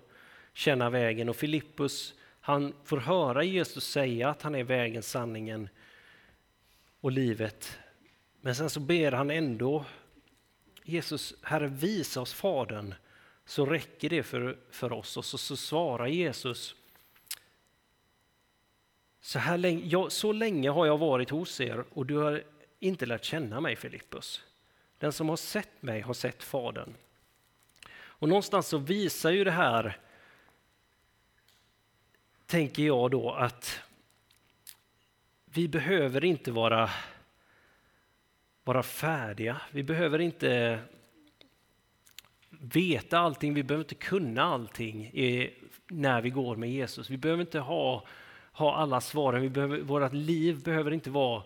känna 0.52 0.90
vägen? 0.90 1.28
Och 1.28 1.36
Filippus, 1.36 2.14
han 2.40 2.74
får 2.84 2.96
höra 2.96 3.44
Jesus 3.44 3.84
säga 3.84 4.28
att 4.28 4.42
han 4.42 4.54
är 4.54 4.64
vägen, 4.64 5.02
sanningen 5.02 5.68
och 7.00 7.12
livet. 7.12 7.78
Men 8.40 8.54
sen 8.54 8.70
så 8.70 8.80
ber 8.80 9.12
han 9.12 9.30
ändå 9.30 9.84
Jesus, 10.84 11.34
Herre 11.42 11.66
visa 11.66 12.20
oss 12.20 12.32
Fadern, 12.34 12.94
så 13.44 13.66
räcker 13.66 14.10
det 14.10 14.22
för, 14.22 14.58
för 14.70 14.92
oss. 14.92 15.16
Och 15.16 15.24
så, 15.24 15.38
så 15.38 15.56
svarar 15.56 16.06
Jesus, 16.06 16.74
så, 19.20 19.38
här 19.38 19.58
länge, 19.58 19.86
jag, 19.86 20.12
så 20.12 20.32
länge 20.32 20.70
har 20.70 20.86
jag 20.86 20.98
varit 20.98 21.30
hos 21.30 21.60
er 21.60 21.84
och 21.90 22.06
du 22.06 22.16
har 22.16 22.42
inte 22.80 23.06
lärt 23.06 23.24
känna 23.24 23.60
mig 23.60 23.76
Filippus. 23.76 24.42
Den 25.02 25.12
som 25.12 25.28
har 25.28 25.36
sett 25.36 25.82
mig 25.82 26.00
har 26.00 26.14
sett 26.14 26.42
Fadern. 26.42 26.94
Och 27.94 28.28
någonstans 28.28 28.66
så 28.66 28.78
visar 28.78 29.30
ju 29.30 29.44
det 29.44 29.50
här, 29.50 29.98
tänker 32.46 32.82
jag 32.82 33.10
då, 33.10 33.30
att 33.30 33.80
vi 35.44 35.68
behöver 35.68 36.24
inte 36.24 36.52
vara, 36.52 36.90
vara 38.64 38.82
färdiga. 38.82 39.60
Vi 39.70 39.82
behöver 39.82 40.18
inte 40.18 40.78
veta 42.50 43.18
allting, 43.18 43.54
vi 43.54 43.62
behöver 43.62 43.84
inte 43.84 43.94
kunna 43.94 44.42
allting 44.42 45.10
när 45.86 46.20
vi 46.20 46.30
går 46.30 46.56
med 46.56 46.70
Jesus. 46.70 47.10
Vi 47.10 47.16
behöver 47.16 47.40
inte 47.40 47.58
ha, 47.58 48.06
ha 48.52 48.76
alla 48.76 49.00
svaren, 49.00 49.42
vi 49.42 49.48
behöver, 49.48 49.80
vårt 49.80 50.12
liv 50.12 50.62
behöver 50.62 50.90
inte 50.90 51.10
vara 51.10 51.42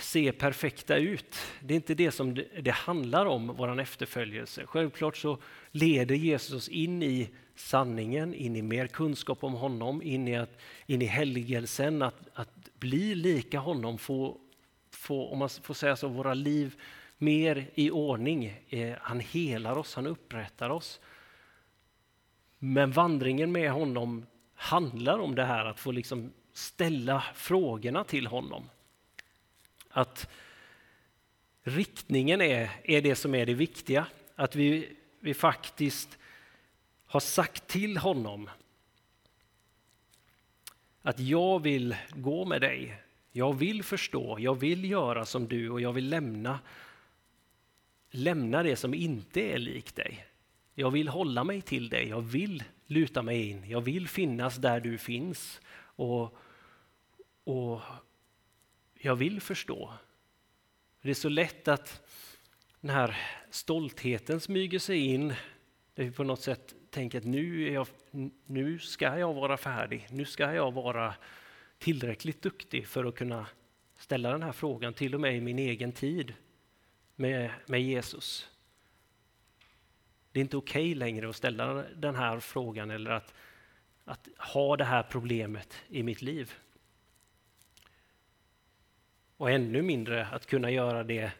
se 0.00 0.32
perfekta 0.32 0.96
ut. 0.96 1.36
Det 1.60 1.74
är 1.74 1.76
inte 1.76 1.94
det 1.94 2.10
som 2.10 2.34
det 2.62 2.70
handlar 2.70 3.26
om, 3.26 3.46
vår 3.46 3.80
efterföljelse. 3.80 4.66
Självklart 4.66 5.16
så 5.16 5.38
leder 5.70 6.14
Jesus 6.14 6.54
oss 6.54 6.68
in 6.68 7.02
i 7.02 7.28
sanningen, 7.54 8.34
in 8.34 8.56
i 8.56 8.62
mer 8.62 8.86
kunskap 8.86 9.44
om 9.44 9.54
honom, 9.54 10.02
in 10.02 10.28
i, 10.28 10.36
att, 10.36 10.58
in 10.86 11.02
i 11.02 11.04
helgelsen, 11.04 12.02
att, 12.02 12.28
att 12.34 12.78
bli 12.78 13.14
lika 13.14 13.58
honom, 13.58 13.98
få, 13.98 14.36
få, 14.90 15.28
om 15.28 15.38
man 15.38 15.48
får 15.48 15.74
säga 15.74 15.96
så, 15.96 16.08
våra 16.08 16.34
liv 16.34 16.74
mer 17.18 17.70
i 17.74 17.90
ordning. 17.90 18.62
Eh, 18.68 18.94
han 19.00 19.20
helar 19.20 19.78
oss, 19.78 19.94
han 19.94 20.06
upprättar 20.06 20.70
oss. 20.70 21.00
Men 22.58 22.92
vandringen 22.92 23.52
med 23.52 23.70
honom 23.70 24.26
handlar 24.54 25.18
om 25.18 25.34
det 25.34 25.44
här 25.44 25.64
att 25.64 25.80
få 25.80 25.90
liksom 25.90 26.32
ställa 26.52 27.24
frågorna 27.34 28.04
till 28.04 28.26
honom. 28.26 28.68
Att 29.96 30.28
riktningen 31.62 32.40
är, 32.40 32.70
är 32.84 33.02
det 33.02 33.16
som 33.16 33.34
är 33.34 33.46
det 33.46 33.54
viktiga. 33.54 34.06
Att 34.34 34.56
vi, 34.56 34.96
vi 35.20 35.34
faktiskt 35.34 36.18
har 37.06 37.20
sagt 37.20 37.66
till 37.66 37.96
honom 37.96 38.50
att 41.02 41.20
jag 41.20 41.62
vill 41.62 41.96
gå 42.10 42.44
med 42.44 42.60
dig. 42.60 43.02
Jag 43.32 43.54
vill 43.54 43.82
förstå, 43.82 44.38
jag 44.40 44.54
vill 44.54 44.90
göra 44.90 45.24
som 45.24 45.48
du 45.48 45.70
och 45.70 45.80
jag 45.80 45.92
vill 45.92 46.08
lämna, 46.08 46.58
lämna 48.10 48.62
det 48.62 48.76
som 48.76 48.94
inte 48.94 49.40
är 49.40 49.58
likt 49.58 49.96
dig. 49.96 50.26
Jag 50.74 50.90
vill 50.90 51.08
hålla 51.08 51.44
mig 51.44 51.60
till 51.60 51.88
dig, 51.88 52.08
jag 52.08 52.20
vill 52.20 52.64
luta 52.86 53.22
mig 53.22 53.48
in, 53.50 53.70
jag 53.70 53.80
vill 53.80 54.08
finnas 54.08 54.56
där 54.56 54.80
du 54.80 54.98
finns. 54.98 55.60
Och, 55.78 56.38
och 57.44 57.80
jag 58.98 59.16
vill 59.16 59.40
förstå. 59.40 59.92
Det 61.02 61.10
är 61.10 61.14
så 61.14 61.28
lätt 61.28 61.68
att 61.68 62.02
den 62.80 62.90
här 62.90 63.16
stoltheten 63.50 64.40
smyger 64.40 64.78
sig 64.78 65.06
in. 65.06 65.28
Där 65.94 66.04
vi 66.04 66.10
på 66.10 66.24
något 66.24 66.42
sätt 66.42 66.74
tänker 66.90 67.18
att 67.18 67.24
nu, 67.24 67.72
jag, 67.72 67.86
nu 68.46 68.78
ska 68.78 69.18
jag 69.18 69.34
vara 69.34 69.56
färdig. 69.56 70.06
Nu 70.10 70.24
ska 70.24 70.54
jag 70.54 70.72
vara 70.72 71.14
tillräckligt 71.78 72.42
duktig 72.42 72.86
för 72.86 73.04
att 73.04 73.14
kunna 73.14 73.46
ställa 73.96 74.30
den 74.30 74.42
här 74.42 74.52
frågan, 74.52 74.94
till 74.94 75.14
och 75.14 75.20
med 75.20 75.36
i 75.36 75.40
min 75.40 75.58
egen 75.58 75.92
tid 75.92 76.34
med, 77.16 77.50
med 77.66 77.82
Jesus. 77.82 78.50
Det 80.32 80.40
är 80.40 80.42
inte 80.42 80.56
okej 80.56 80.82
okay 80.82 80.94
längre 80.94 81.28
att 81.28 81.36
ställa 81.36 81.74
den 81.74 82.14
här 82.14 82.40
frågan 82.40 82.90
eller 82.90 83.10
att, 83.10 83.34
att 84.04 84.28
ha 84.38 84.76
det 84.76 84.84
här 84.84 85.02
problemet 85.02 85.74
i 85.88 86.02
mitt 86.02 86.22
liv. 86.22 86.54
Och 89.36 89.50
ännu 89.50 89.82
mindre 89.82 90.26
att 90.26 90.46
kunna 90.46 90.70
göra 90.70 91.04
det 91.04 91.30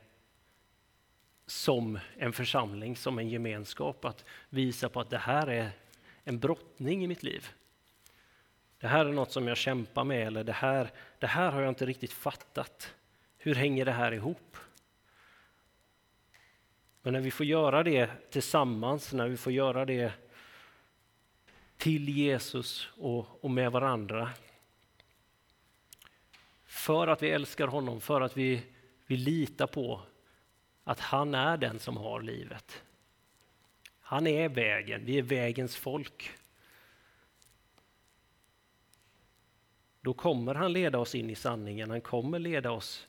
som 1.46 1.98
en 2.16 2.32
församling, 2.32 2.96
som 2.96 3.18
en 3.18 3.28
gemenskap. 3.28 4.04
Att 4.04 4.24
visa 4.48 4.88
på 4.88 5.00
att 5.00 5.10
det 5.10 5.18
här 5.18 5.46
är 5.46 5.70
en 6.24 6.38
brottning 6.38 7.04
i 7.04 7.06
mitt 7.06 7.22
liv. 7.22 7.48
Det 8.78 8.86
här 8.86 9.06
är 9.06 9.12
något 9.12 9.32
som 9.32 9.48
jag 9.48 9.56
kämpar 9.56 10.04
med 10.04 10.26
eller 10.26 10.44
det 10.44 10.52
här, 10.52 10.90
det 11.18 11.26
här 11.26 11.50
har 11.50 11.60
jag 11.60 11.68
inte 11.68 11.86
riktigt 11.86 12.12
fattat. 12.12 12.94
Hur 13.38 13.54
hänger 13.54 13.84
det 13.84 13.92
här 13.92 14.12
ihop? 14.12 14.56
Men 17.02 17.12
när 17.12 17.20
vi 17.20 17.30
får 17.30 17.46
göra 17.46 17.82
det 17.82 18.10
tillsammans, 18.30 19.12
när 19.12 19.28
vi 19.28 19.36
får 19.36 19.52
göra 19.52 19.84
det 19.84 20.12
till 21.76 22.08
Jesus 22.08 22.88
och, 22.96 23.44
och 23.44 23.50
med 23.50 23.72
varandra. 23.72 24.30
För 26.66 27.08
att 27.08 27.22
vi 27.22 27.30
älskar 27.30 27.66
honom, 27.66 28.00
för 28.00 28.20
att 28.20 28.36
vi, 28.36 28.62
vi 29.06 29.16
litar 29.16 29.66
på 29.66 30.02
att 30.84 31.00
han 31.00 31.34
är 31.34 31.56
den 31.56 31.78
som 31.78 31.96
har 31.96 32.22
livet. 32.22 32.82
Han 34.00 34.26
är 34.26 34.48
vägen, 34.48 35.04
vi 35.04 35.18
är 35.18 35.22
vägens 35.22 35.76
folk. 35.76 36.30
Då 40.00 40.14
kommer 40.14 40.54
han 40.54 40.72
leda 40.72 40.98
oss 40.98 41.14
in 41.14 41.30
i 41.30 41.34
sanningen, 41.34 41.90
han 41.90 42.00
kommer 42.00 42.38
leda 42.38 42.70
oss 42.70 43.06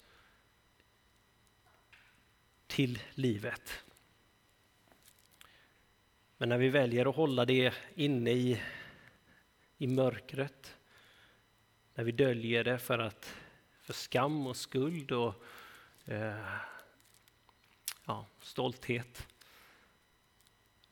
till 2.68 3.00
livet. 3.14 3.84
Men 6.38 6.50
när 6.50 6.58
vi 6.58 6.70
väljer 6.70 7.10
att 7.10 7.16
hålla 7.16 7.46
det 7.46 7.74
inne 7.96 8.32
i, 8.32 8.62
i 9.78 9.88
mörkret, 9.88 10.78
när 11.96 12.04
vi 12.04 12.12
döljer 12.12 12.64
det 12.64 12.80
för, 12.80 13.00
att, 13.00 13.36
för 13.88 13.94
skam 13.94 14.48
och 14.48 14.58
skuld 14.58 15.12
och 15.12 15.34
eh, 16.06 16.46
ja, 18.06 18.26
stolthet, 18.42 19.28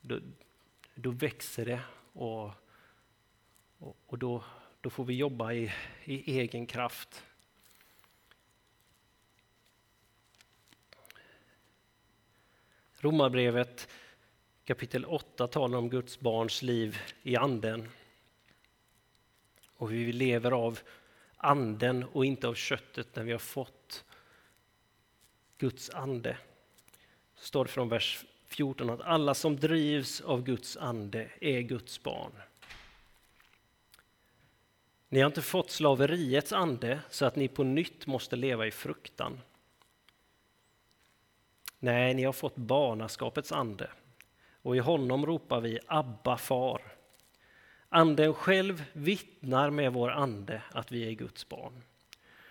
då, 0.00 0.20
då 0.94 1.10
växer 1.10 1.64
det 1.64 1.80
och, 2.12 2.50
och, 3.78 3.96
och 4.06 4.18
då, 4.18 4.44
då 4.80 4.90
får 4.90 5.04
vi 5.04 5.14
jobba 5.14 5.52
i, 5.52 5.72
i 6.04 6.38
egen 6.40 6.66
kraft. 6.66 7.24
Romarbrevet 12.96 13.88
kapitel 14.64 15.04
8 15.04 15.46
talar 15.46 15.78
om 15.78 15.90
Guds 15.90 16.20
barns 16.20 16.62
liv 16.62 16.98
i 17.22 17.36
anden. 17.36 17.88
Och 19.76 19.90
hur 19.90 20.06
vi 20.06 20.12
lever 20.12 20.50
av 20.50 20.80
anden 21.36 22.04
och 22.04 22.24
inte 22.24 22.48
av 22.48 22.54
köttet 22.54 23.16
när 23.16 23.24
vi 23.24 23.32
har 23.32 23.38
fått 23.38 24.04
Guds 25.58 25.90
ande. 25.90 26.36
Så 27.34 27.46
står 27.46 27.64
det 27.64 27.70
från 27.70 27.88
vers 27.88 28.24
14 28.46 28.90
att 28.90 29.00
alla 29.00 29.34
som 29.34 29.56
drivs 29.56 30.20
av 30.20 30.42
Guds 30.42 30.76
ande 30.76 31.30
är 31.40 31.60
Guds 31.60 32.02
barn. 32.02 32.32
Ni 35.08 35.20
har 35.20 35.26
inte 35.26 35.42
fått 35.42 35.70
slaveriets 35.70 36.52
ande 36.52 37.00
så 37.10 37.26
att 37.26 37.36
ni 37.36 37.48
på 37.48 37.64
nytt 37.64 38.06
måste 38.06 38.36
leva 38.36 38.66
i 38.66 38.70
fruktan. 38.70 39.40
Nej, 41.78 42.14
ni 42.14 42.24
har 42.24 42.32
fått 42.32 42.56
barnaskapets 42.56 43.52
ande 43.52 43.90
och 44.62 44.76
i 44.76 44.78
honom 44.78 45.26
ropar 45.26 45.60
vi 45.60 45.78
Abba 45.86 46.36
far. 46.36 46.95
Anden 47.88 48.34
själv 48.34 48.84
vittnar 48.92 49.70
med 49.70 49.92
vår 49.92 50.10
ande 50.10 50.62
att 50.70 50.92
vi 50.92 51.08
är 51.08 51.12
Guds 51.12 51.48
barn. 51.48 51.82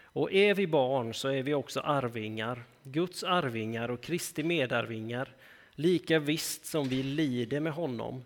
Och 0.04 0.32
är 0.32 0.54
vi 0.54 0.68
barn 0.68 1.14
så 1.14 1.28
är 1.28 1.44
vi 1.44 1.54
också 1.54 1.80
arvingar, 1.80 2.64
Guds 2.84 3.24
arvingar 3.24 3.92
och 3.92 4.02
Kristi 4.02 4.44
medarvingar, 4.44 5.36
lika 5.72 6.20
visst 6.20 6.66
som 6.66 6.90
vi 6.90 7.04
lider 7.04 7.60
med 7.60 7.74
honom 7.74 8.26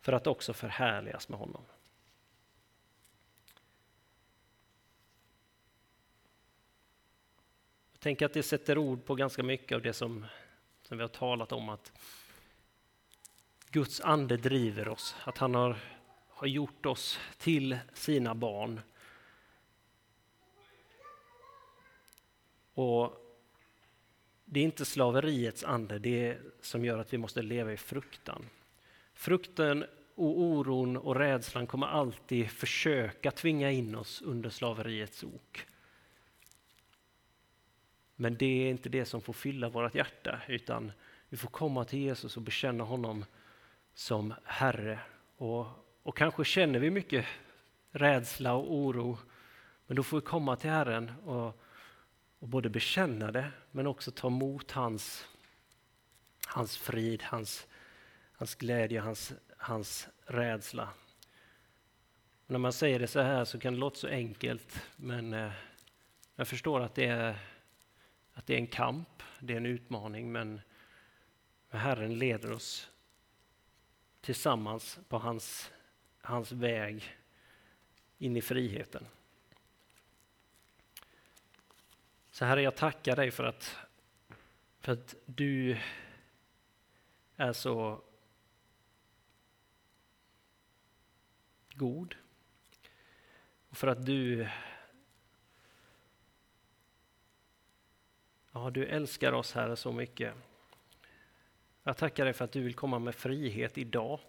för 0.00 0.12
att 0.12 0.26
också 0.26 0.52
förhärligas 0.52 1.28
med 1.28 1.38
honom. 1.38 1.62
Jag 7.92 8.00
tänker 8.00 8.26
att 8.26 8.32
det 8.32 8.42
sätter 8.42 8.78
ord 8.78 9.04
på 9.04 9.14
ganska 9.14 9.42
mycket 9.42 9.76
av 9.76 9.82
det 9.82 9.92
som, 9.92 10.26
som 10.82 10.98
vi 10.98 11.02
har 11.02 11.08
talat 11.08 11.52
om, 11.52 11.68
att 11.68 11.92
Guds 13.70 14.00
ande 14.00 14.36
driver 14.36 14.88
oss, 14.88 15.16
att 15.24 15.38
han 15.38 15.54
har, 15.54 15.76
har 16.38 16.46
gjort 16.46 16.86
oss 16.86 17.18
till 17.38 17.78
sina 17.92 18.34
barn. 18.34 18.80
Och 22.74 23.12
det 24.44 24.60
är 24.60 24.64
inte 24.64 24.84
slaveriets 24.84 25.64
ande 25.64 25.98
det 25.98 26.38
som 26.60 26.84
gör 26.84 26.98
att 26.98 27.12
vi 27.12 27.18
måste 27.18 27.42
leva 27.42 27.72
i 27.72 27.76
fruktan. 27.76 28.44
Frukten 29.14 29.84
och 30.14 30.40
oron 30.40 30.96
och 30.96 31.16
rädslan 31.16 31.66
kommer 31.66 31.86
alltid 31.86 32.50
försöka 32.50 33.30
tvinga 33.30 33.70
in 33.70 33.94
oss 33.94 34.22
under 34.22 34.50
slaveriets 34.50 35.24
ok. 35.24 35.66
Men 38.16 38.36
det 38.36 38.46
är 38.66 38.70
inte 38.70 38.88
det 38.88 39.04
som 39.04 39.20
får 39.20 39.32
fylla 39.32 39.68
vårt 39.68 39.94
hjärta, 39.94 40.40
utan 40.48 40.92
vi 41.28 41.36
får 41.36 41.48
komma 41.48 41.84
till 41.84 41.98
Jesus 41.98 42.36
och 42.36 42.42
bekänna 42.42 42.84
honom 42.84 43.24
som 43.94 44.34
Herre. 44.44 44.98
Och, 45.36 45.66
och 46.08 46.16
kanske 46.16 46.44
känner 46.44 46.78
vi 46.78 46.90
mycket 46.90 47.26
rädsla 47.90 48.54
och 48.54 48.74
oro, 48.74 49.18
men 49.86 49.96
då 49.96 50.02
får 50.02 50.16
vi 50.16 50.26
komma 50.26 50.56
till 50.56 50.70
Herren 50.70 51.12
och, 51.24 51.62
och 52.38 52.48
både 52.48 52.68
bekänna 52.68 53.32
det, 53.32 53.50
men 53.70 53.86
också 53.86 54.10
ta 54.10 54.26
emot 54.26 54.70
hans, 54.70 55.28
hans 56.46 56.76
frid, 56.76 57.22
hans, 57.22 57.66
hans 58.32 58.54
glädje, 58.54 59.00
hans, 59.00 59.32
hans 59.56 60.08
rädsla. 60.26 60.88
Och 62.46 62.50
när 62.50 62.58
man 62.58 62.72
säger 62.72 62.98
det 62.98 63.06
så 63.06 63.20
här 63.20 63.44
så 63.44 63.58
kan 63.58 63.72
det 63.72 63.78
låta 63.78 63.96
så 63.96 64.08
enkelt, 64.08 64.82
men 64.96 65.34
eh, 65.34 65.52
jag 66.36 66.48
förstår 66.48 66.80
att 66.80 66.94
det, 66.94 67.06
är, 67.06 67.38
att 68.32 68.46
det 68.46 68.54
är 68.54 68.58
en 68.58 68.66
kamp, 68.66 69.22
det 69.40 69.52
är 69.52 69.56
en 69.56 69.66
utmaning, 69.66 70.32
men 70.32 70.60
Herren 71.70 72.18
leder 72.18 72.52
oss 72.52 72.90
tillsammans 74.20 74.98
på 75.08 75.18
hans, 75.18 75.70
hans 76.28 76.52
väg 76.52 77.16
in 78.18 78.36
i 78.36 78.40
friheten. 78.40 79.06
Så 82.30 82.44
Herre, 82.44 82.62
jag 82.62 82.76
tackar 82.76 83.16
dig 83.16 83.30
för 83.30 83.44
att, 83.44 83.76
för 84.80 84.92
att 84.92 85.14
du 85.26 85.78
är 87.36 87.52
så 87.52 88.02
god. 91.74 92.14
Och 93.68 93.76
för 93.76 93.86
att 93.86 94.06
du 94.06 94.48
Ja, 98.52 98.70
du 98.70 98.86
älskar 98.86 99.32
oss 99.32 99.52
Herre 99.52 99.76
så 99.76 99.92
mycket. 99.92 100.34
Jag 101.82 101.96
tackar 101.96 102.24
dig 102.24 102.34
för 102.34 102.44
att 102.44 102.52
du 102.52 102.60
vill 102.60 102.74
komma 102.74 102.98
med 102.98 103.14
frihet 103.14 103.78
idag. 103.78 104.20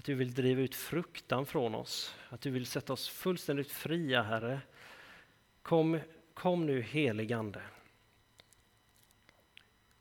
Att 0.00 0.06
du 0.06 0.14
vill 0.14 0.34
driva 0.34 0.60
ut 0.60 0.74
fruktan 0.74 1.46
från 1.46 1.74
oss, 1.74 2.14
att 2.28 2.40
du 2.40 2.50
vill 2.50 2.66
sätta 2.66 2.92
oss 2.92 3.08
fullständigt 3.08 3.72
fria 3.72 4.22
Herre. 4.22 4.60
Kom, 5.62 6.00
kom 6.34 6.66
nu 6.66 6.80
heligande. 6.80 7.62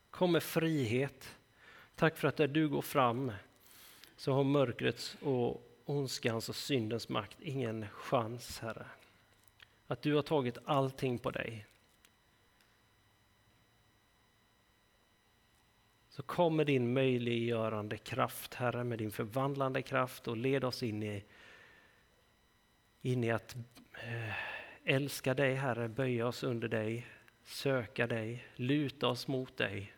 Kom 0.10 0.32
med 0.32 0.44
frihet. 0.44 1.36
Tack 1.96 2.18
för 2.18 2.28
att 2.28 2.38
där 2.38 2.48
du 2.48 2.70
går 2.70 2.82
fram 2.82 3.32
så 4.16 4.34
har 4.34 4.44
mörkrets 4.44 5.18
och 5.22 5.64
ondskans 5.86 6.50
och 6.50 6.56
syndens 6.56 7.10
makt 7.10 7.38
ingen 7.42 7.86
chans, 7.90 8.60
Herre. 8.60 8.86
Att 9.88 10.02
du 10.02 10.16
har 10.16 10.22
tagit 10.22 10.58
allting 10.66 11.20
på 11.20 11.32
dig. 11.32 11.66
Så 16.20 16.24
kom 16.24 16.56
med 16.56 16.66
din 16.66 16.94
möjliggörande 16.94 17.98
kraft, 17.98 18.54
Herre, 18.54 18.84
med 18.84 18.98
din 18.98 19.12
förvandlande 19.12 19.82
kraft 19.82 20.28
och 20.28 20.38
led 20.38 20.64
oss 20.64 20.84
in 20.84 21.04
i, 21.04 21.24
in 23.02 23.24
i 23.24 23.32
att 23.32 23.56
eh, 23.94 24.34
älska 24.84 25.34
dig, 25.34 25.56
Herre, 25.56 25.88
böja 25.88 26.28
oss 26.28 26.44
under 26.44 26.68
dig, 26.68 27.08
söka 27.44 28.08
dig, 28.08 28.48
luta 28.56 29.08
oss 29.08 29.28
mot 29.28 29.58
dig. 29.58 29.94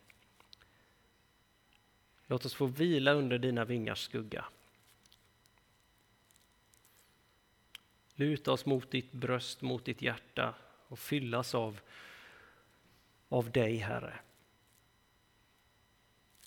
Låt 2.27 2.45
oss 2.45 2.53
få 2.53 2.65
vila 2.65 3.13
under 3.13 3.37
dina 3.37 3.65
vingars 3.65 3.99
skugga. 3.99 4.45
Luta 8.15 8.51
oss 8.51 8.65
mot 8.65 8.91
ditt 8.91 9.11
bröst, 9.11 9.61
mot 9.61 9.85
ditt 9.85 10.01
hjärta 10.01 10.55
och 10.87 10.99
fyllas 10.99 11.55
av, 11.55 11.79
av 13.29 13.51
dig, 13.51 13.77
Herre. 13.77 14.19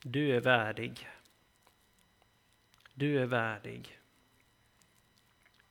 Du 0.06 0.36
är 0.36 0.40
värdig. 0.40 1.08
Du 2.94 3.20
är 3.20 3.26
värdig. 3.26 3.98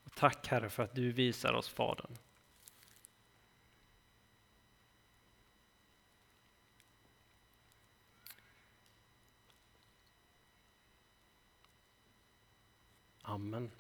Och 0.04 0.16
tack 0.16 0.48
Herre 0.48 0.70
för 0.70 0.84
att 0.84 0.96
du 0.96 1.12
visar 1.12 1.54
oss 1.54 1.70
Fadern. 1.70 2.18
Amen. 13.22 13.72